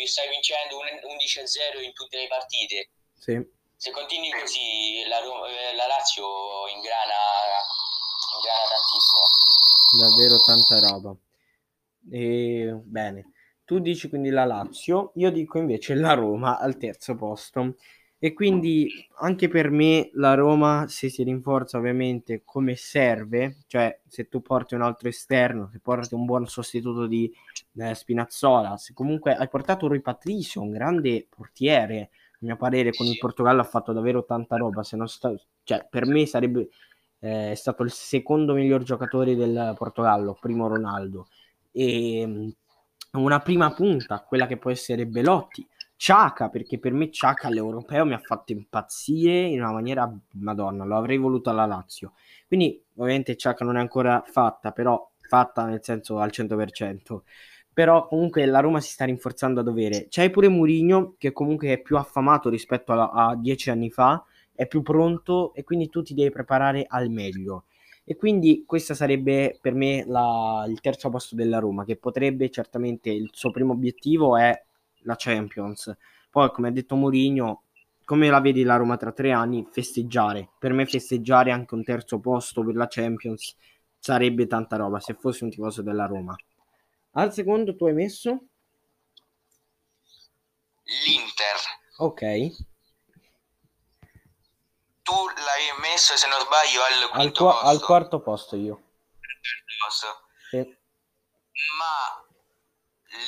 [0.08, 2.92] stai vincendo un 11-0 in tutte le partite.
[3.20, 7.16] Sì se continui così la, eh, la Lazio ingrana,
[8.40, 9.26] ingrana tantissimo.
[10.00, 11.16] Davvero tanta roba.
[12.10, 13.32] E, bene,
[13.66, 17.76] tu dici quindi la Lazio, io dico invece la Roma al terzo posto.
[18.22, 24.28] E quindi anche per me la Roma, se si rinforza ovviamente come serve, cioè se
[24.28, 27.34] tu porti un altro esterno, se porti un buon sostituto di
[27.78, 33.06] eh, Spinazzola, se comunque hai portato Rui Patricio, un grande portiere, a mio parere con
[33.06, 36.68] il Portogallo ha fatto davvero tanta roba, se non sta, cioè, per me sarebbe
[37.20, 41.28] eh, stato il secondo miglior giocatore del Portogallo, primo Ronaldo,
[41.72, 42.50] e mm,
[43.14, 48.14] una prima punta, quella che può essere Belotti, Ciaca, perché per me Ciaca all'europeo mi
[48.14, 52.14] ha fatto impazzire in una maniera, madonna, lo avrei voluto alla Lazio.
[52.48, 57.22] Quindi ovviamente Ciaca non è ancora fatta, però fatta nel senso al 100%
[57.80, 60.08] però comunque la Roma si sta rinforzando a dovere.
[60.10, 64.22] C'hai pure Mourinho che comunque è più affamato rispetto a, a dieci anni fa,
[64.60, 67.64] è più pronto e quindi tu ti devi preparare al meglio.
[68.04, 73.10] E quindi questo sarebbe per me la, il terzo posto della Roma, che potrebbe certamente
[73.10, 74.62] il suo primo obiettivo è
[75.04, 75.96] la Champions.
[76.30, 77.64] Poi, come ha detto Mourinho,
[78.04, 79.66] come la vedi la Roma tra tre anni?
[79.72, 80.50] Festeggiare.
[80.60, 83.56] Per me festeggiare anche un terzo posto per la Champions
[83.98, 86.36] sarebbe tanta roba se fossi un tifoso della Roma.
[87.12, 88.44] Al secondo tu hai messo?
[91.06, 91.58] L'Inter.
[92.00, 92.22] Ok.
[95.10, 98.94] Tu l'hai messo, se non sbaglio, al al, qua- al quarto posto io.
[99.80, 100.30] Posto.
[100.52, 100.58] Sì.
[101.78, 102.24] Ma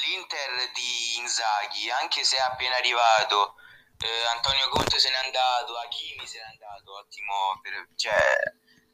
[0.06, 3.56] l'Inter di Inzaghi, anche se è appena arrivato,
[3.98, 8.16] eh, Antonio Conte se n'è andato, Hakimi se n'è andato, ottimo, per, cioè,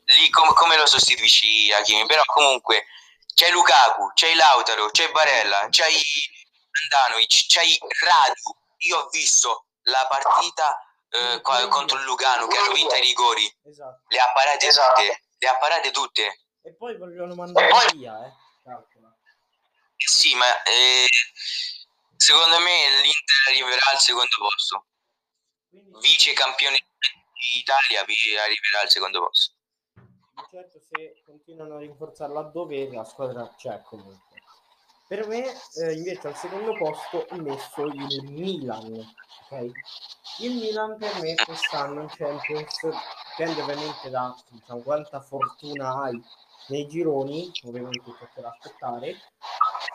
[0.06, 2.06] lì com- come lo sostituisci Hakimi?
[2.06, 2.86] Però comunque
[3.36, 6.02] c'hai Lukaku, c'hai Lautaro, c'hai Barella, c'hai
[6.84, 8.56] Andanovic, c'hai Radu.
[8.88, 13.58] Io ho visto la partita eh, contro il Lugano che hanno vinto ai rigori.
[13.64, 14.04] Esatto.
[14.08, 15.02] Le ha parate esatto.
[15.02, 15.24] tutte.
[15.38, 16.40] Le ha parate tutte.
[16.62, 18.32] E poi vogliono mandare via, eh.
[18.64, 19.16] Calcola.
[19.96, 21.08] Sì, ma eh,
[22.16, 24.86] secondo me l'Inter arriverà al secondo posto.
[26.02, 26.80] Vice campione
[27.54, 29.56] d'Italia arriverà al secondo posto.
[30.50, 34.27] Certo, se continuano a rinforzare laddove la squadra c'è comunque.
[35.08, 35.46] Per me,
[35.76, 39.08] eh, invece, al secondo posto ho messo il Milan.
[39.46, 39.72] Okay?
[40.40, 42.76] Il Milan per me quest'anno in Champions
[43.38, 46.22] dipende ovviamente da diciamo, quanta fortuna hai
[46.68, 49.16] nei gironi, ovviamente toccherà aspettare,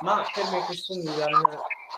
[0.01, 1.43] ma per me questo Milan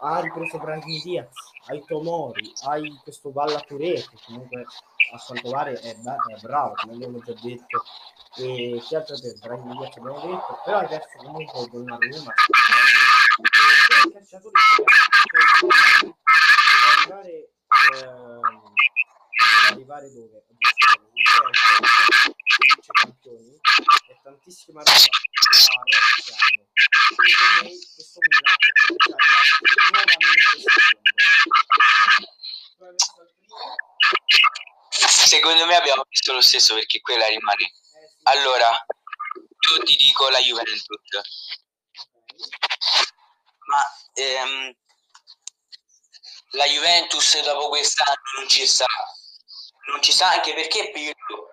[0.01, 1.35] ha ripreso Brahim Diaz,
[1.66, 3.31] hai Tomori, hai questo
[3.66, 4.66] Touré che comunque
[5.12, 7.85] a quanto pare è, è bravo, come abbiamo già detto,
[8.37, 12.35] e che altro per Brahim Diaz abbiamo detto, però hai perso comunque Donnarumma,
[14.05, 14.53] i calciatori
[15.31, 15.41] per
[16.99, 17.51] arrivare, eh,
[19.62, 20.45] per arrivare dove?
[22.59, 23.61] Vice campioni
[24.09, 26.66] e tantissima roba a roba che hanno.
[27.14, 28.57] Quindi per me questo Milan
[28.88, 31.12] potrebbe arrivare nuovamente secondo.
[35.24, 37.72] Secondo me abbiamo visto lo stesso perché quella rimane.
[38.24, 40.84] Allora, io ti dico la Juventus.
[43.66, 43.82] Ma
[44.14, 44.76] ehm,
[46.50, 48.86] la Juventus dopo quest'anno non ci sta.
[49.86, 51.43] Non ci sta anche perché Pirlo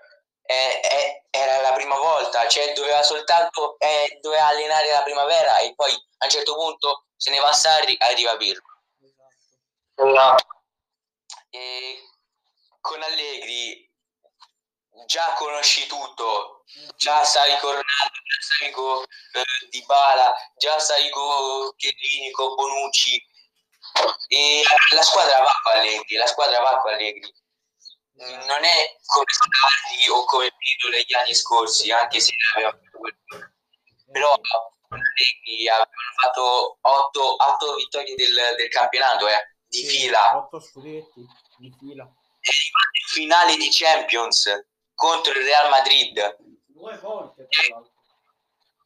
[0.51, 5.91] è, era la prima volta, cioè doveva soltanto eh, doveva allenare la primavera e poi
[5.91, 8.63] a un certo punto se ne va a Sarri arriva Pirlo.
[9.95, 10.63] Esatto.
[11.49, 12.01] E
[12.79, 13.89] con Allegri
[15.05, 16.63] già conosci tutto,
[16.97, 23.29] già sai con Ronaldo, già sai con eh, Dybala, già sai con Chiellini, con Bonucci
[24.27, 27.33] e la squadra va con Allegri, la squadra va con Allegri
[28.45, 33.15] non è come Sarri o come Pirlo negli anni scorsi, anche se aveva fatto quel
[34.11, 34.33] però
[34.89, 35.89] Allegri avevano
[36.21, 40.37] fatto 8, 8 vittorie del, del campionato eh, di sì, fila.
[40.37, 41.25] 8 scudetti
[41.57, 42.03] di fila.
[42.03, 46.37] E in finale di Champions contro il Real Madrid.
[46.65, 47.91] Due volte l'altro.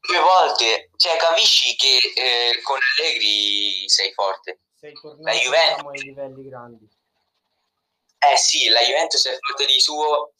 [0.01, 0.91] due volte.
[0.95, 4.61] Cioè capisci che eh, con Allegri sei forte.
[4.75, 5.71] Sei tornato la Juventus.
[5.71, 6.89] diciamo, ai livelli grandi
[8.31, 10.33] eh sì, la Juventus è forte di suo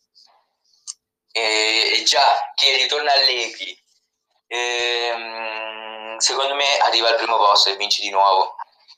[1.32, 3.78] e già che ritorna Allegri
[4.48, 8.56] ehm, secondo me arriva al primo posto e vince di nuovo.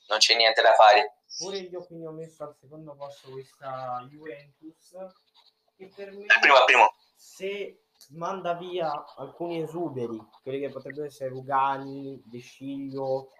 [0.09, 1.21] Non c'è niente da fare.
[1.37, 4.95] Pure io quindi ho messo al secondo posto questa Juventus
[5.75, 6.95] che per me primo, primo.
[7.15, 13.31] se manda via alcuni esuberi quelli che potrebbero essere Rugani, De Sciglio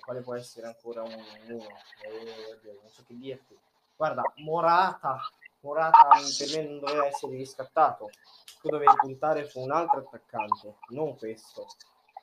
[0.00, 1.12] quale può essere ancora un,
[1.48, 1.66] uno
[2.02, 3.56] eh, non so che dirti
[3.96, 5.18] guarda, Morata,
[5.60, 8.10] Morata per me non doveva essere riscattato,
[8.60, 11.66] tu dovevi puntare su un altro attaccante, non questo,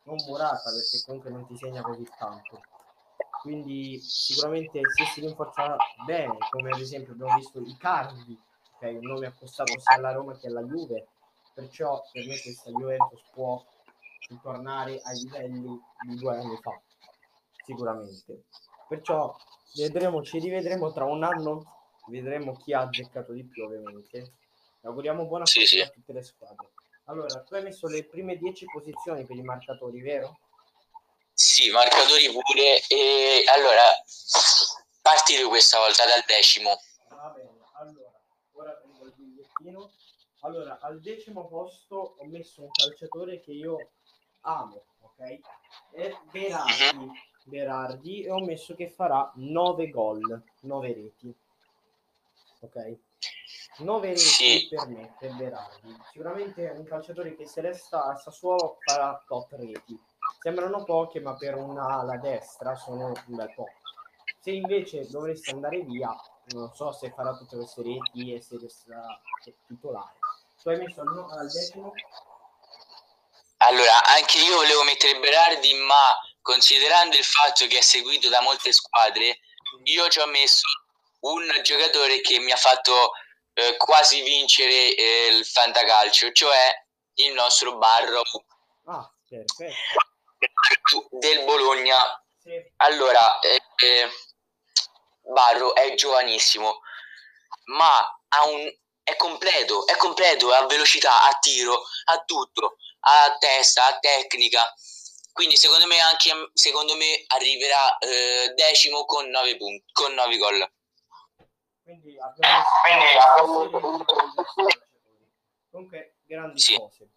[0.04, 2.62] non Morata perché comunque non ti segna così tanto.
[3.42, 8.42] Quindi sicuramente se si rinforza bene, come ad esempio abbiamo visto i Cardi,
[8.80, 11.08] che è un nome accostato sia alla Roma che alla Juve,
[11.54, 13.62] perciò per me questa Juventus può
[14.30, 16.80] ritornare ai livelli di due anni fa,
[17.66, 18.46] sicuramente.
[18.94, 19.36] Perciò
[19.74, 24.34] vedremo, ci rivedremo tra un anno, vedremo chi ha azzeccato di più ovviamente.
[24.82, 25.80] Auguriamo buona sì, sì.
[25.80, 26.74] a tutte le squadre.
[27.06, 30.38] Allora, tu hai messo le prime 10 posizioni per i marcatori, vero?
[31.34, 32.86] Sì, marcatori pure.
[32.88, 33.82] E allora,
[35.02, 36.70] parti tu questa volta dal decimo.
[37.10, 38.12] Va bene, allora,
[38.52, 39.91] ora prendo il bigliettino.
[40.41, 43.94] Allora, al decimo posto ho messo un calciatore che io
[44.41, 45.39] amo, ok?
[45.94, 46.96] È Berardi.
[46.96, 51.36] Uh-huh Berardi e ho messo che farà 9 gol, 9 reti.
[52.62, 52.98] Ok?
[53.80, 54.68] 9 reti sì.
[54.70, 55.96] per me, per Berardi.
[56.12, 60.00] Sicuramente è un calciatore che se resta a Sassuolo farà top reti.
[60.39, 63.68] Sembrano poche, ma per una ala destra sono un bel po'.
[64.39, 66.14] Se invece dovreste andare via,
[66.48, 69.06] non so se farà tutte queste reti e se resterà
[69.68, 70.18] titolare.
[70.62, 71.94] Tu hai messo al decimo?
[73.58, 78.72] Allora, anche io volevo mettere Berardi, ma considerando il fatto che è seguito da molte
[78.72, 79.39] squadre,
[79.86, 80.68] io ci ho messo
[81.22, 83.14] un giocatore che mi ha fatto
[83.54, 86.72] eh, quasi vincere eh, il fantacalcio, cioè
[87.16, 88.22] il nostro Barro
[88.86, 89.12] ah,
[91.12, 92.24] del Bologna.
[92.41, 92.52] Sì.
[92.78, 94.10] Allora, eh, eh,
[95.22, 96.82] Barro è giovanissimo,
[97.66, 98.70] ma ha un,
[99.02, 104.74] è completo, è completo, ha velocità, ha tiro, ha tutto, ha testa, ha tecnica
[105.34, 110.72] Quindi secondo me anche secondo me arriverà eh, decimo con 9 punti, con 9 gol.
[111.82, 112.64] Quindi abbiamo
[115.72, 116.78] Comunque grandi sì.
[116.78, 117.10] cose.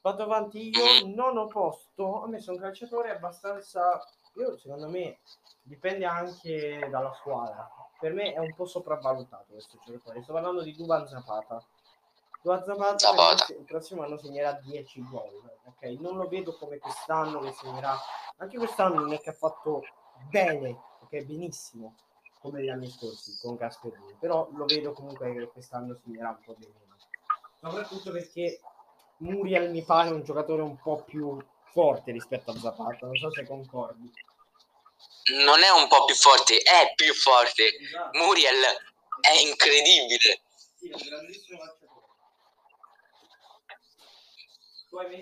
[0.00, 1.12] Vado avanti io, mm-hmm.
[1.12, 4.00] nono posto, ho messo un calciatore abbastanza
[4.38, 5.18] io secondo me
[5.62, 7.68] dipende anche dalla squadra.
[7.98, 10.22] Per me è un po' sopravvalutato questo giocatore.
[10.22, 11.62] Sto parlando di Duvan Zapata.
[12.42, 13.52] Zapata, Zapata.
[13.52, 15.58] il prossimo anno segnerà 10 gol.
[15.64, 17.96] Ok, non lo vedo come quest'anno che segnerà.
[18.38, 19.82] Anche quest'anno non è che ha fatto
[20.30, 20.70] bene,
[21.02, 21.94] ok, benissimo
[22.40, 26.54] come gli anni scorsi con Gasperini, però lo vedo comunque che quest'anno segnerà un po'
[26.56, 26.96] di meno.
[27.60, 28.60] Soprattutto perché
[29.18, 33.44] Muriel mi pare un giocatore un po' più forte rispetto a Zapata, non so se
[33.44, 34.12] concordi
[35.34, 37.76] non è un po' più forte, è più forte.
[37.76, 38.18] Esatto.
[38.18, 38.62] Muriel
[39.20, 40.40] è incredibile.
[40.76, 41.58] Sì, un grandissimo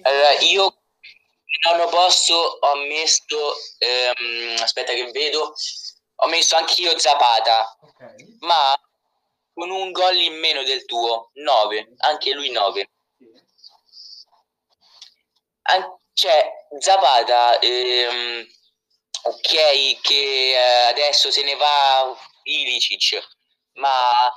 [0.02, 0.82] allora, io
[1.64, 5.54] nono posto ho messo, ehm, aspetta che vedo,
[6.16, 8.36] ho messo anch'io Zapata, okay.
[8.40, 8.78] ma
[9.52, 12.90] con un gol in meno del tuo, 9, anche lui 9.
[15.62, 18.46] An- cioè, Zapata ehm,
[19.22, 23.20] ok che eh, adesso se ne va Ilicic,
[23.74, 24.32] ma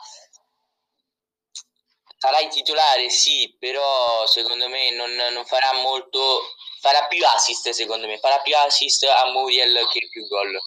[2.20, 6.20] sarà il titolare sì, però secondo me non, non, farà molto,
[6.82, 10.58] farà più assist secondo me, farà più assist a Muriel che più gol.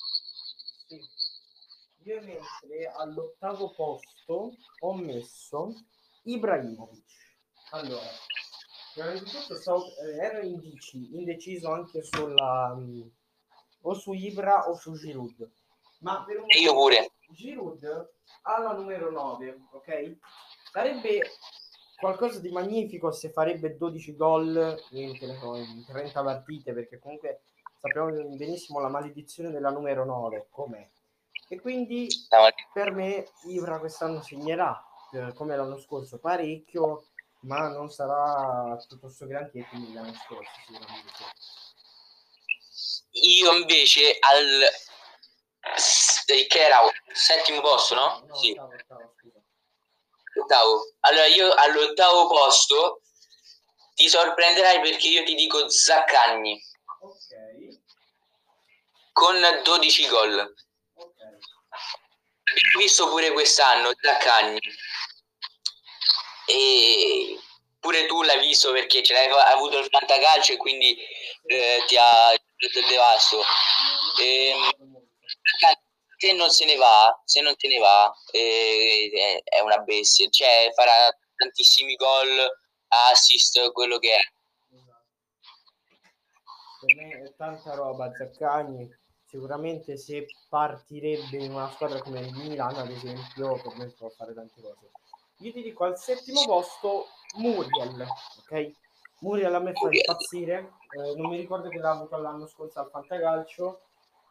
[0.86, 1.00] Sì.
[2.04, 5.74] Io mentre all'ottavo posto ho messo
[6.24, 7.04] Ibrahimovic.
[7.72, 8.10] Allora,
[8.94, 12.74] prima di tutto stavo, eh, ero indici, indeciso anche sulla...
[12.74, 13.10] Mh,
[13.82, 15.50] o su Ibra o su Giroud.
[16.00, 17.12] Ma per un io pure.
[17.30, 18.10] Giroud
[18.42, 20.16] alla numero 9, ok?
[20.72, 21.32] Sarebbe
[21.96, 27.42] qualcosa di magnifico se farebbe 12 gol in, in 30 partite, perché comunque
[27.78, 30.88] sappiamo benissimo la maledizione della numero 9, com'è.
[31.46, 32.08] E quindi
[32.72, 37.08] per me Ibra quest'anno segnerà, eh, come l'anno scorso, parecchio,
[37.40, 41.22] ma non sarà tutto questo granché come l'anno scorso sicuramente.
[43.10, 44.62] Io invece al
[46.48, 46.78] che era
[47.12, 48.24] settimo posto, no?
[48.26, 48.58] no sì.
[50.34, 50.94] Ottavo.
[51.00, 53.02] Allora io all'ottavo posto
[53.94, 56.60] ti sorprenderai perché io ti dico Zaccagni.
[57.00, 57.80] Ok.
[59.12, 60.54] Con 12 gol.
[60.94, 61.14] Ok.
[62.78, 64.60] Visto pure quest'anno Zaccagni.
[66.46, 67.38] E
[67.78, 70.96] pure tu l'hai visto perché ce l'hai avuto il fantacalcio e quindi
[71.46, 72.30] eh, ti ha
[72.70, 73.42] del devasto.
[74.20, 74.54] E,
[76.22, 80.28] se non se ne va, se non te ne va, eh, è una bestia.
[80.28, 82.28] Cioè, farà tantissimi gol,
[83.10, 84.20] assist, quello che è.
[86.78, 88.88] Per me è tanta roba, Zaccagni.
[89.26, 94.32] Sicuramente se partirebbe in una squadra come il Milan, ad esempio, per me può fare
[94.32, 94.90] tante cose.
[95.38, 97.08] Io ti dico al settimo posto
[97.38, 98.06] Muriel,
[98.38, 98.70] ok?
[99.20, 102.90] Muriel a me fa impazzire, eh, non mi ricordo che l'ha avuto l'anno scorso al
[102.90, 103.80] Fantacalcio,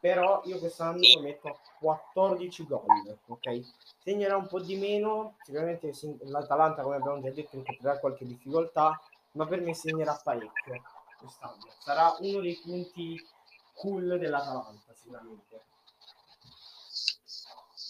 [0.02, 3.62] però io quest'anno metto a 14 gol, ok?
[4.04, 5.94] Segnerà un po' di meno, sicuramente
[6.24, 9.00] l'Atalanta, come abbiamo già detto, incontrerà qualche difficoltà,
[9.34, 10.82] ma per me segnerà parecchio
[11.20, 11.68] quest'anno.
[11.78, 13.24] Sarà uno dei punti
[13.76, 15.66] cool dell'Atalanta, sicuramente.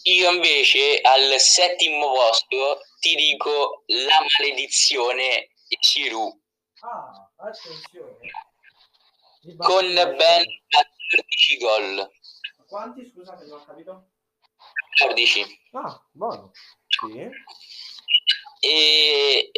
[0.04, 6.40] Io invece al settimo posto ti dico la maledizione di Giroud
[6.84, 8.18] Ah, attenzione.
[9.56, 10.44] Con ben
[11.12, 12.10] 14 gol.
[12.66, 14.08] Quanti, scusa che non ho capito?
[14.96, 15.60] 14.
[15.72, 16.52] Ah, buono.
[16.86, 17.28] Sì.
[18.60, 19.50] E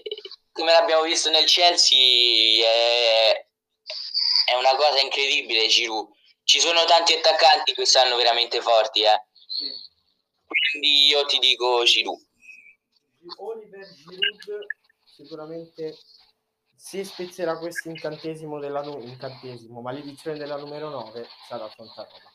[0.51, 3.47] come l'abbiamo visto nel Chelsea è,
[4.47, 6.13] è una cosa incredibile Giroud.
[6.43, 9.27] Ci sono tanti attaccanti quest'anno veramente forti, eh.
[9.47, 9.67] Sì.
[10.71, 12.21] Quindi io ti dico Giroud.
[13.39, 14.67] Oliver Giroud
[15.05, 15.97] sicuramente
[16.85, 22.31] se spezzerà questo incantesimo della nu- incantesimo, maledizione della numero 9 sarà tanta roba.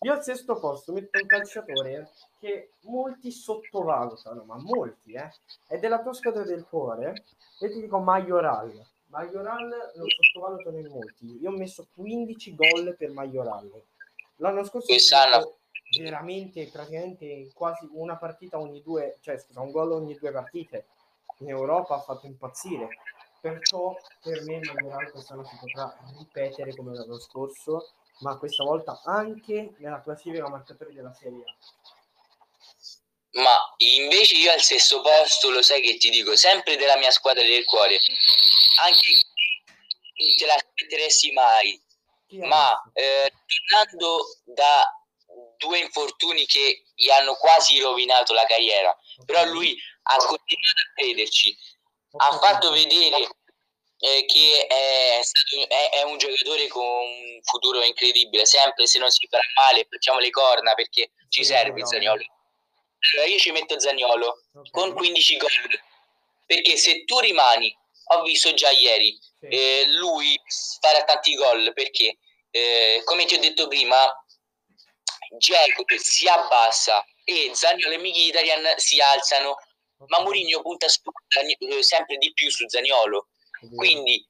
[0.00, 5.30] Io al sesto posto metto un calciatore che molti sottovalutano, ma molti, eh,
[5.68, 7.26] è della tua squadra del cuore,
[7.60, 8.84] e ti dico Majoral.
[9.06, 11.38] Majoral lo sottovalutano in molti.
[11.40, 13.70] Io ho messo 15 gol per Majoral.
[14.38, 15.58] L'anno scorso ho
[15.96, 20.86] veramente praticamente quasi una partita ogni due, cioè scusa, un gol ogni due partite.
[21.38, 22.88] In Europa ha fatto impazzire
[23.42, 29.74] perciò per me Majoral quest'anno si potrà ripetere come l'anno scorso, ma questa volta anche
[29.78, 31.54] nella classifica marcatori della Serie A.
[33.42, 37.42] Ma invece io al sesto posto lo sai che ti dico, sempre della mia squadra
[37.42, 37.98] del cuore,
[38.80, 39.12] anche
[40.18, 41.80] non te l'aspetteresti mai.
[42.46, 44.86] ma eh, tornando da
[45.58, 51.56] due infortuni che gli hanno quasi rovinato la carriera, però lui ha continuato a crederci.
[52.16, 53.28] Ha fatto vedere
[53.98, 59.10] eh, che è, stato, è, è, un giocatore con un futuro incredibile, sempre se non
[59.10, 62.24] si farà male facciamo le corna perché ci serve il Zagnolo.
[63.14, 64.70] Allora io ci metto Zagnolo okay.
[64.70, 65.50] con 15 gol,
[66.46, 67.76] perché se tu rimani,
[68.08, 70.38] ho visto già ieri, eh, lui
[70.80, 72.18] farà tanti gol perché
[72.50, 73.96] eh, come ti ho detto prima
[75.36, 79.56] Dzeko si abbassa e Zagnolo e Mkhitaryan si alzano
[80.08, 83.28] ma Mourinho punta su, eh, sempre di più su Zagnolo
[83.70, 84.26] quindi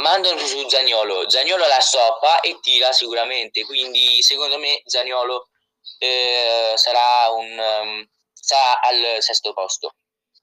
[0.00, 3.64] mandano su Zagnolo Zagnolo la stoppa e tira sicuramente.
[3.64, 5.48] Quindi secondo me Zagnolo
[5.98, 9.94] eh, sarà, un, um, sarà al sesto posto.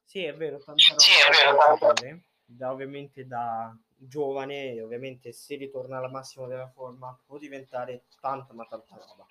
[0.05, 2.21] Sì è vero tanta roba sì, è vero, tanta...
[2.45, 8.65] Da, ovviamente da giovane ovviamente se ritorna alla massima della forma può diventare tanta ma
[8.65, 9.25] tanta roba.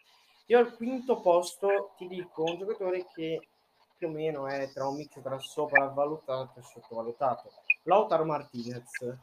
[0.47, 3.49] Io al quinto posto ti dico un giocatore che
[4.03, 7.53] più o meno è tra un mix tra sopravvalutato e sottovalutato.
[7.85, 9.17] Lautaro Martinez.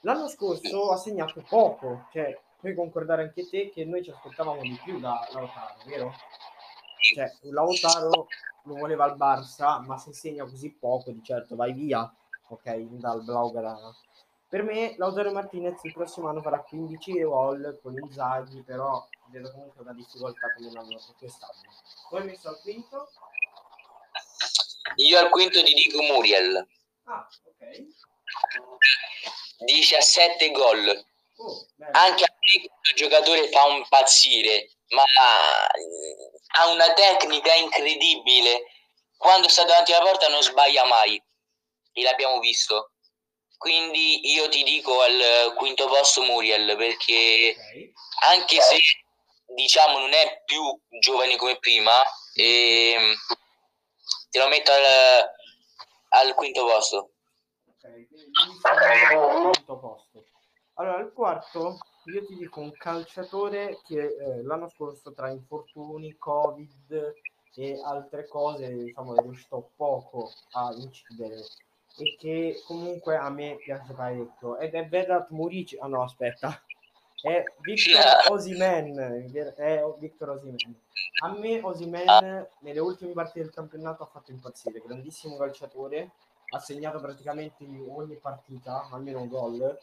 [0.00, 4.76] L'anno scorso ha segnato poco, cioè puoi concordare anche te che noi ci aspettavamo di
[4.82, 6.12] più da Lautaro, vero?
[6.98, 8.26] Cioè, Lautaro
[8.64, 12.12] lo voleva al Barça, ma se segna così poco, di certo vai via,
[12.48, 13.94] ok, dal Blaugrana.
[14.48, 19.82] Per me Lautaro Martinez il prossimo anno farà 15 gol con Inzaghi, però vedo comunque
[19.82, 21.60] una difficoltà come l'anno quest'anno.
[22.08, 23.08] Poi messo al quinto?
[24.96, 26.66] Io al quinto ti dico Muriel.
[27.04, 27.82] Ah, ok.
[29.58, 31.04] 17 gol.
[31.36, 35.04] Oh, Anche a me questo giocatore fa un pazzire, ma
[36.56, 38.66] ha una tecnica incredibile.
[39.16, 41.22] Quando sta davanti alla porta non sbaglia mai.
[41.92, 42.90] E l'abbiamo visto.
[43.56, 47.92] Quindi io ti dico al quinto posto Muriel perché okay.
[48.28, 48.78] anche se
[49.54, 50.62] diciamo non è più
[51.00, 52.02] giovane come prima
[52.34, 53.14] e ehm,
[54.34, 57.10] te lo metto al, al quinto posto.
[57.68, 58.08] Ok
[59.52, 60.24] quinto posto.
[60.74, 67.14] Allora al quarto io ti dico un calciatore che eh, l'anno scorso tra infortuni covid
[67.54, 71.36] e altre cose diciamo è riuscito poco a incidere
[71.96, 74.58] e che comunque a me piace parecchio.
[74.58, 75.78] Ed è Vedat Murici.
[75.78, 76.60] Ah no aspetta
[77.24, 78.96] è Victor Osimen
[79.56, 80.56] è Victor Osimen
[81.22, 84.82] a me Osimen nelle ultime partite del campionato ha fatto impazzire.
[84.84, 86.10] Grandissimo calciatore
[86.50, 89.78] ha segnato praticamente ogni partita almeno un gol.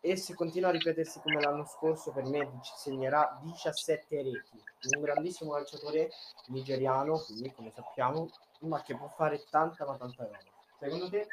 [0.00, 4.62] E se continua a ripetersi come l'anno scorso per me segnerà 17 reti.
[4.94, 6.10] Un grandissimo calciatore
[6.48, 8.28] nigeriano quindi come sappiamo
[8.60, 10.38] ma che può fare tanta ma tanta roba.
[10.78, 11.26] Secondo te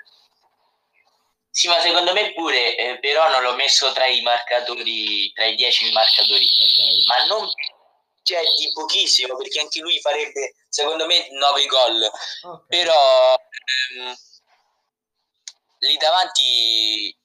[1.54, 5.56] sì, ma secondo me pure, eh, però non l'ho messo tra i marcatori, tra i
[5.56, 7.06] dieci marcatori, okay.
[7.06, 7.48] ma non
[8.24, 12.02] cioè di pochissimo, perché anche lui farebbe, secondo me, 9 gol.
[12.42, 12.66] Okay.
[12.68, 14.16] Però ehm,
[15.80, 17.16] lì davanti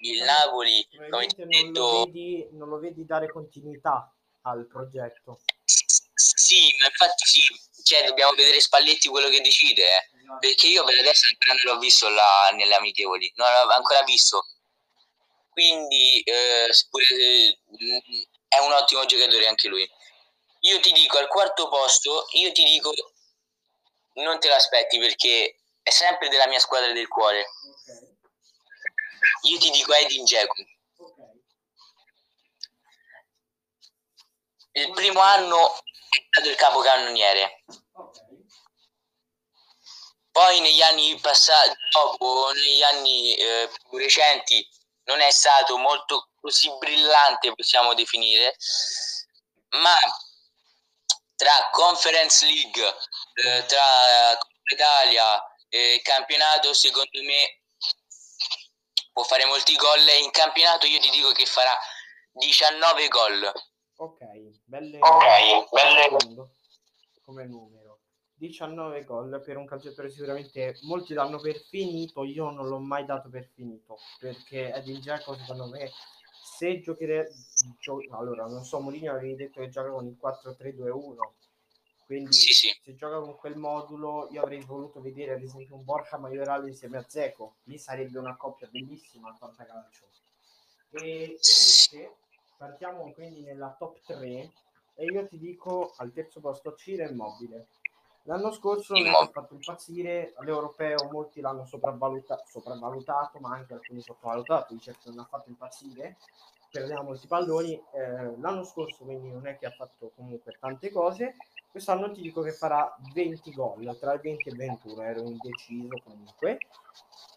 [0.00, 5.40] il Napoli, come non, detto, lo vedi, non lo vedi dare continuità al progetto.
[5.64, 7.40] Sì, ma infatti sì,
[7.82, 9.84] cioè, dobbiamo vedere Spalletti quello che decide.
[9.84, 10.09] Eh.
[10.38, 14.46] Perché io per adesso ancora non l'ho visto là nelle amichevoli, non l'ho ancora visto.
[15.50, 17.58] Quindi eh, eh,
[18.48, 19.88] è un ottimo giocatore anche lui.
[20.60, 22.92] Io ti dico al quarto posto, io ti dico
[24.14, 27.46] non te l'aspetti perché è sempre della mia squadra del cuore.
[29.42, 30.54] Io ti dico Edin Dzeko.
[34.72, 37.64] Il primo anno è stato il capocannoniere.
[40.40, 44.66] Poi negli anni passati, dopo, negli anni eh, più recenti,
[45.04, 48.56] non è stato molto così brillante, possiamo definire,
[49.82, 49.94] ma
[51.36, 52.82] tra Conference League,
[53.34, 53.82] eh, tra
[54.38, 57.60] Coppa Italia e campionato, secondo me
[59.12, 60.08] può fare molti gol.
[60.22, 61.78] In campionato io ti dico che farà
[62.32, 63.52] 19 gol.
[63.96, 64.24] Ok,
[64.64, 66.08] belle, okay, belle.
[67.26, 67.79] come numero.
[68.40, 73.28] 19 gol per un calciatore sicuramente molti danno per finito, io non l'ho mai dato
[73.28, 75.90] per finito perché Edin Dzeko secondo me
[76.42, 77.26] se giocherà
[77.78, 81.16] gio- allora non so Mourinho avevi detto che gioca con il 4-3-2-1
[82.06, 82.80] quindi sì, sì.
[82.82, 86.96] se gioca con quel modulo io avrei voluto vedere ad esempio un Borja Majoral insieme
[86.96, 90.06] a Zeco lì sarebbe una coppia bellissima al fantacalcio
[90.92, 92.16] e invece
[92.56, 94.50] partiamo quindi nella top 3
[94.94, 97.66] e io ti dico al terzo posto Ciro Immobile
[98.24, 104.74] L'anno scorso non ha fatto impazzire, all'europeo molti l'hanno sopravvaluta- sopravvalutato, ma anche alcuni sottovalutato,
[104.74, 106.16] di certo non ha fatto impazzire.
[106.70, 107.72] perdeva molti palloni.
[107.72, 111.34] Eh, l'anno scorso quindi non è che ha fatto comunque tante cose.
[111.68, 116.58] Quest'anno ti dico che farà 20 gol, tra i 20 e 21, ero indeciso comunque.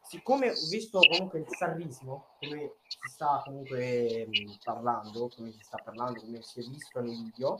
[0.03, 4.27] Siccome ho visto comunque il sarrismo, come si sta comunque
[4.63, 7.59] parlando, come si sta parlando, come si è visto nei video,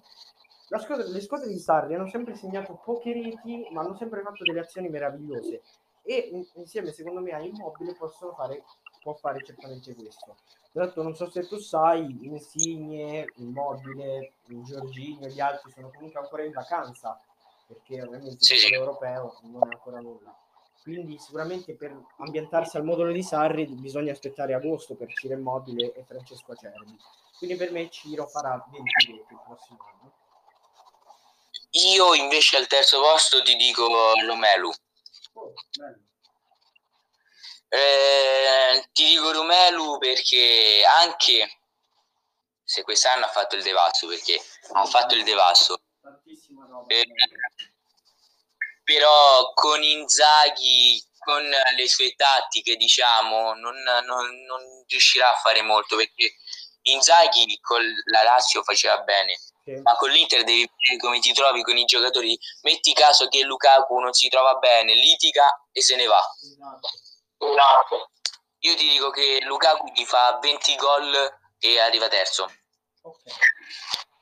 [0.80, 4.62] squadra, le squadre di Sarri hanno sempre segnato poche reti, ma hanno sempre fatto delle
[4.62, 5.62] azioni meravigliose.
[6.04, 8.64] E insieme, secondo me, a Immobile possono fare,
[9.02, 10.36] può fare certamente questo.
[10.72, 16.44] Tra l'altro, non so se tu sai, Insigne, Immobile, Giorginio, gli altri sono comunque ancora
[16.44, 17.20] in vacanza,
[17.68, 18.70] perché ovviamente sì.
[18.70, 20.36] l'europeo non è ancora nulla.
[20.82, 26.04] Quindi sicuramente per ambientarsi al modulo di Sarri bisogna aspettare agosto per Ciro Immobile e
[26.04, 26.98] Francesco Acerbi.
[27.38, 30.12] Quindi per me Ciro farà 20 reti il prossimo anno.
[31.76, 34.72] Io invece al terzo posto ti dico Romelu.
[35.34, 35.54] Oh,
[37.70, 41.62] eh, ti dico Romelu perché anche
[42.64, 44.40] se quest'anno ha fatto il devasso, perché
[44.74, 45.82] ha fatto il devasso,
[46.88, 47.06] eh,
[48.84, 55.96] però con Inzaghi, con le sue tattiche, diciamo, non, non, non riuscirà a fare molto
[55.96, 56.36] perché
[56.84, 59.80] Inzaghi con la Lazio faceva bene sì.
[59.82, 62.38] ma con l'Inter devi vedere come ti trovi con i giocatori.
[62.64, 66.22] Metti caso che Lukaku non si trova bene, litiga e se ne va.
[66.42, 66.88] Esatto.
[67.38, 68.12] esatto.
[68.60, 71.14] Io ti dico che Lukaku ti fa 20 gol
[71.60, 72.50] e arriva terzo.
[73.02, 73.22] Ok,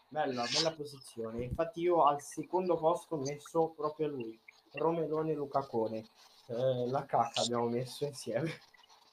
[0.07, 1.43] bella, bella posizione.
[1.43, 4.39] Infatti io al secondo posto ho messo proprio lui,
[4.73, 6.09] Romelone Lucacone.
[6.47, 8.59] Eh, la cacca abbiamo messo insieme.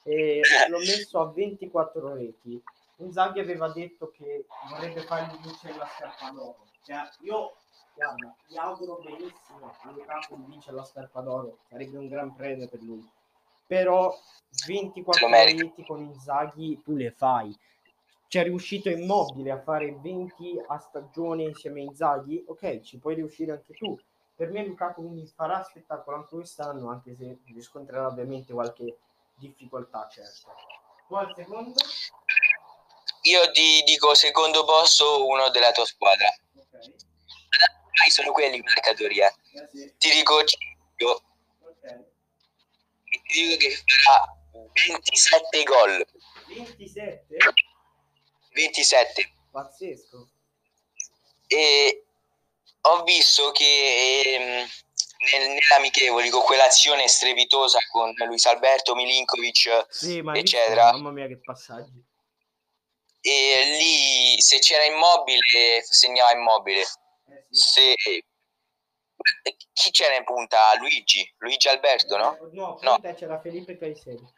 [0.03, 2.61] E l'ho messo a 24 reti
[2.99, 6.65] Inzaghi aveva detto che vorrebbe fargli vincere la scarpa d'oro.
[6.83, 7.55] Cioè, io
[7.93, 12.67] guarda, gli auguro benissimo a Lukaku di vincere la scarpa d'oro, sarebbe un gran premio
[12.67, 13.09] per lui.
[13.65, 14.13] Però
[14.65, 17.57] 24 reti con Inzaghi tu le fai.
[18.27, 22.43] C'è riuscito immobile a fare 20 a stagione insieme a Inzaghi?
[22.47, 23.97] Ok, ci puoi riuscire anche tu.
[24.35, 28.97] Per me Lukaku quindi farà spettacolo anche quest'anno, anche se riscontrerà ovviamente qualche
[29.35, 30.51] difficoltà, certo.
[31.07, 31.73] Poi al secondo?
[33.23, 36.27] Io ti dico secondo posto uno della tua squadra.
[36.53, 38.09] Okay.
[38.09, 39.25] sono quelli i marcatori, eh.
[39.25, 39.93] eh sì.
[39.97, 40.39] Ti dico
[40.97, 41.23] io.
[41.61, 42.05] Okay.
[43.27, 44.37] Ti dico che farà
[44.87, 46.05] 27 gol.
[46.47, 47.27] 27?
[48.53, 49.33] 27.
[49.51, 50.29] Pazzesco.
[51.47, 52.05] E
[52.81, 54.67] ho visto che ehm,
[55.31, 60.91] nel, nell'amichevoli con quell'azione strepitosa con Luis Alberto Milinkovic, sì, eccetera.
[60.91, 62.07] Visto, mamma mia, che passaggi
[63.21, 66.85] e lì se c'era immobile segnava immobile
[67.49, 67.95] se
[69.73, 70.73] chi c'era in punta?
[70.77, 72.37] Luigi Luigi Alberto no?
[72.51, 72.99] no, no.
[73.15, 74.33] c'era Felipe Caicedo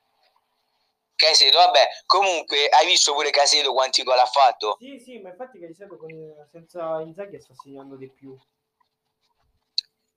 [1.15, 4.77] Caicedo vabbè comunque hai visto pure Caicedo quanti gol ha fatto?
[4.79, 6.09] sì sì ma infatti Caicedo con,
[6.49, 8.35] senza Inzaghi sta segnando di più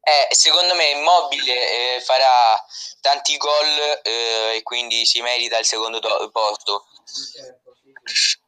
[0.06, 2.62] eh, secondo me Immobile eh, farà
[3.00, 6.84] tanti gol eh, e quindi si merita il secondo do- posto.
[7.32, 8.38] Certo, sì, sì.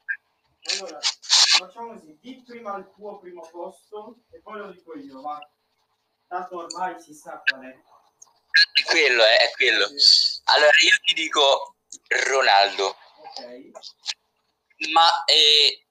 [0.75, 5.39] Allora, facciamo così, di prima il tuo primo posto e poi lo dico io, va.
[6.27, 7.77] Tanto ormai si sa qual è.
[8.73, 9.87] È quello, eh, è quello.
[10.45, 11.77] Allora, io ti dico
[12.27, 12.97] Ronaldo.
[13.19, 13.71] Ok.
[14.91, 15.87] Ma eh,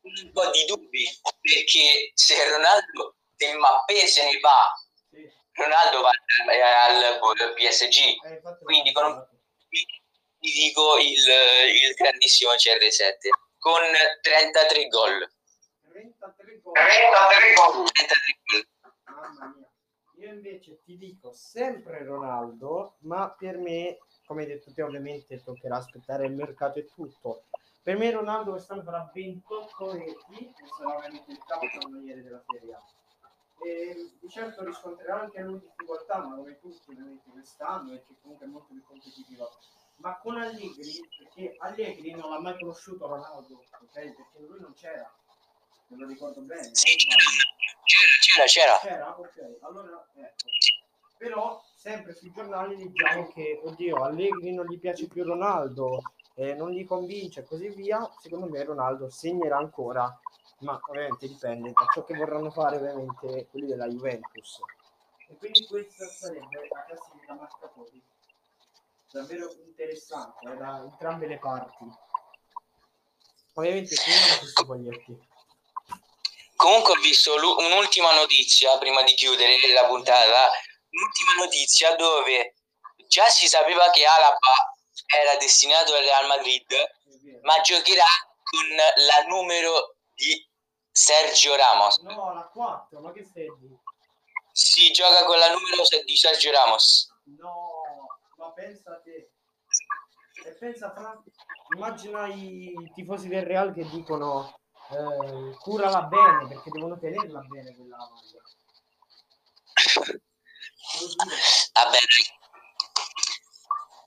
[0.00, 1.04] un po' di dubbi,
[1.40, 4.72] perché se Ronaldo, se Mbappé se ne va,
[5.10, 5.30] sì.
[5.52, 7.98] Ronaldo va al, al PSG.
[8.24, 9.28] Eh, quindi con,
[9.68, 13.80] ti dico il, il grandissimo CR7 con
[14.20, 15.26] 33 gol.
[15.88, 16.74] 33 gol.
[16.74, 17.88] 33 gol.
[17.88, 18.68] 33 gol.
[19.14, 19.68] Mamma mia.
[20.16, 23.96] Io invece ti dico sempre Ronaldo, ma per me,
[24.26, 27.44] come hai detto te, ovviamente toccherà aspettare il mercato e tutto.
[27.82, 32.82] Per me Ronaldo quest'anno farà 28 reti e sarà veramente il capocannoniere della Serie A.
[33.64, 38.48] E di certo riscontrerà anche lui difficoltà, ma come tutti ovviamente quest'anno, perché comunque è
[38.50, 39.48] molto più competitivo
[39.96, 43.92] ma con Allegri, perché Allegri non l'ha mai conosciuto Ronaldo, ok?
[43.92, 45.12] Perché lui non c'era,
[45.88, 46.74] me lo ricordo bene.
[46.74, 48.78] Sì, c'era, c'era.
[48.78, 50.48] C'era, ok, allora ecco.
[51.16, 56.02] Però sempre sui giornali leggiamo che, oddio, Allegri non gli piace più Ronaldo,
[56.34, 58.06] eh, non gli convince e così via.
[58.20, 60.12] Secondo me Ronaldo segnerà ancora,
[60.60, 64.60] ma ovviamente dipende da ciò che vorranno fare ovviamente quelli della Juventus.
[65.28, 68.02] E quindi questa sarebbe la classifica marcatori
[69.14, 71.84] davvero interessante eh, da entrambe le parti.
[73.54, 75.28] Ovviamente finiamo questi foglietti.
[76.56, 80.50] Comunque ho visto un'ultima notizia prima di chiudere la puntata,
[80.90, 82.54] un'ultima notizia dove
[83.06, 84.74] già si sapeva che Alaba
[85.06, 86.66] era destinato al Real Madrid,
[87.42, 88.06] ma giocherà
[88.42, 88.66] con
[89.04, 90.48] la numero di
[90.90, 91.98] Sergio Ramos.
[91.98, 93.76] No, la 4, ma che stai di?
[94.50, 97.12] Si gioca con la numero di Sergio Ramos.
[97.24, 97.83] No,
[98.44, 99.32] ma pensa a te.
[100.44, 101.22] E pensa fra...
[101.74, 107.96] Immagina i tifosi del Real che dicono eh, curala bene perché devono tenerla bene quella
[107.96, 108.42] maglia.
[111.72, 111.98] Vabbè,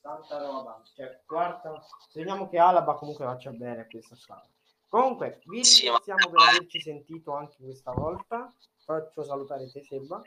[0.02, 0.82] tanta roba.
[0.96, 4.48] Cioè, quarta, speriamo che Alaba comunque faccia bene a questa squadra.
[4.88, 8.54] Comunque, vi ringraziamo per averci sentito anche questa volta.
[8.86, 10.22] Faccio salutare te, Seba.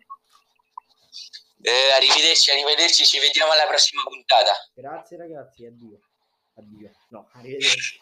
[1.62, 4.52] Eh, arrivederci, arrivederci, ci vediamo alla prossima puntata.
[4.74, 6.00] Grazie ragazzi, addio.
[6.56, 6.90] Addio.
[7.08, 7.98] No, arrivederci.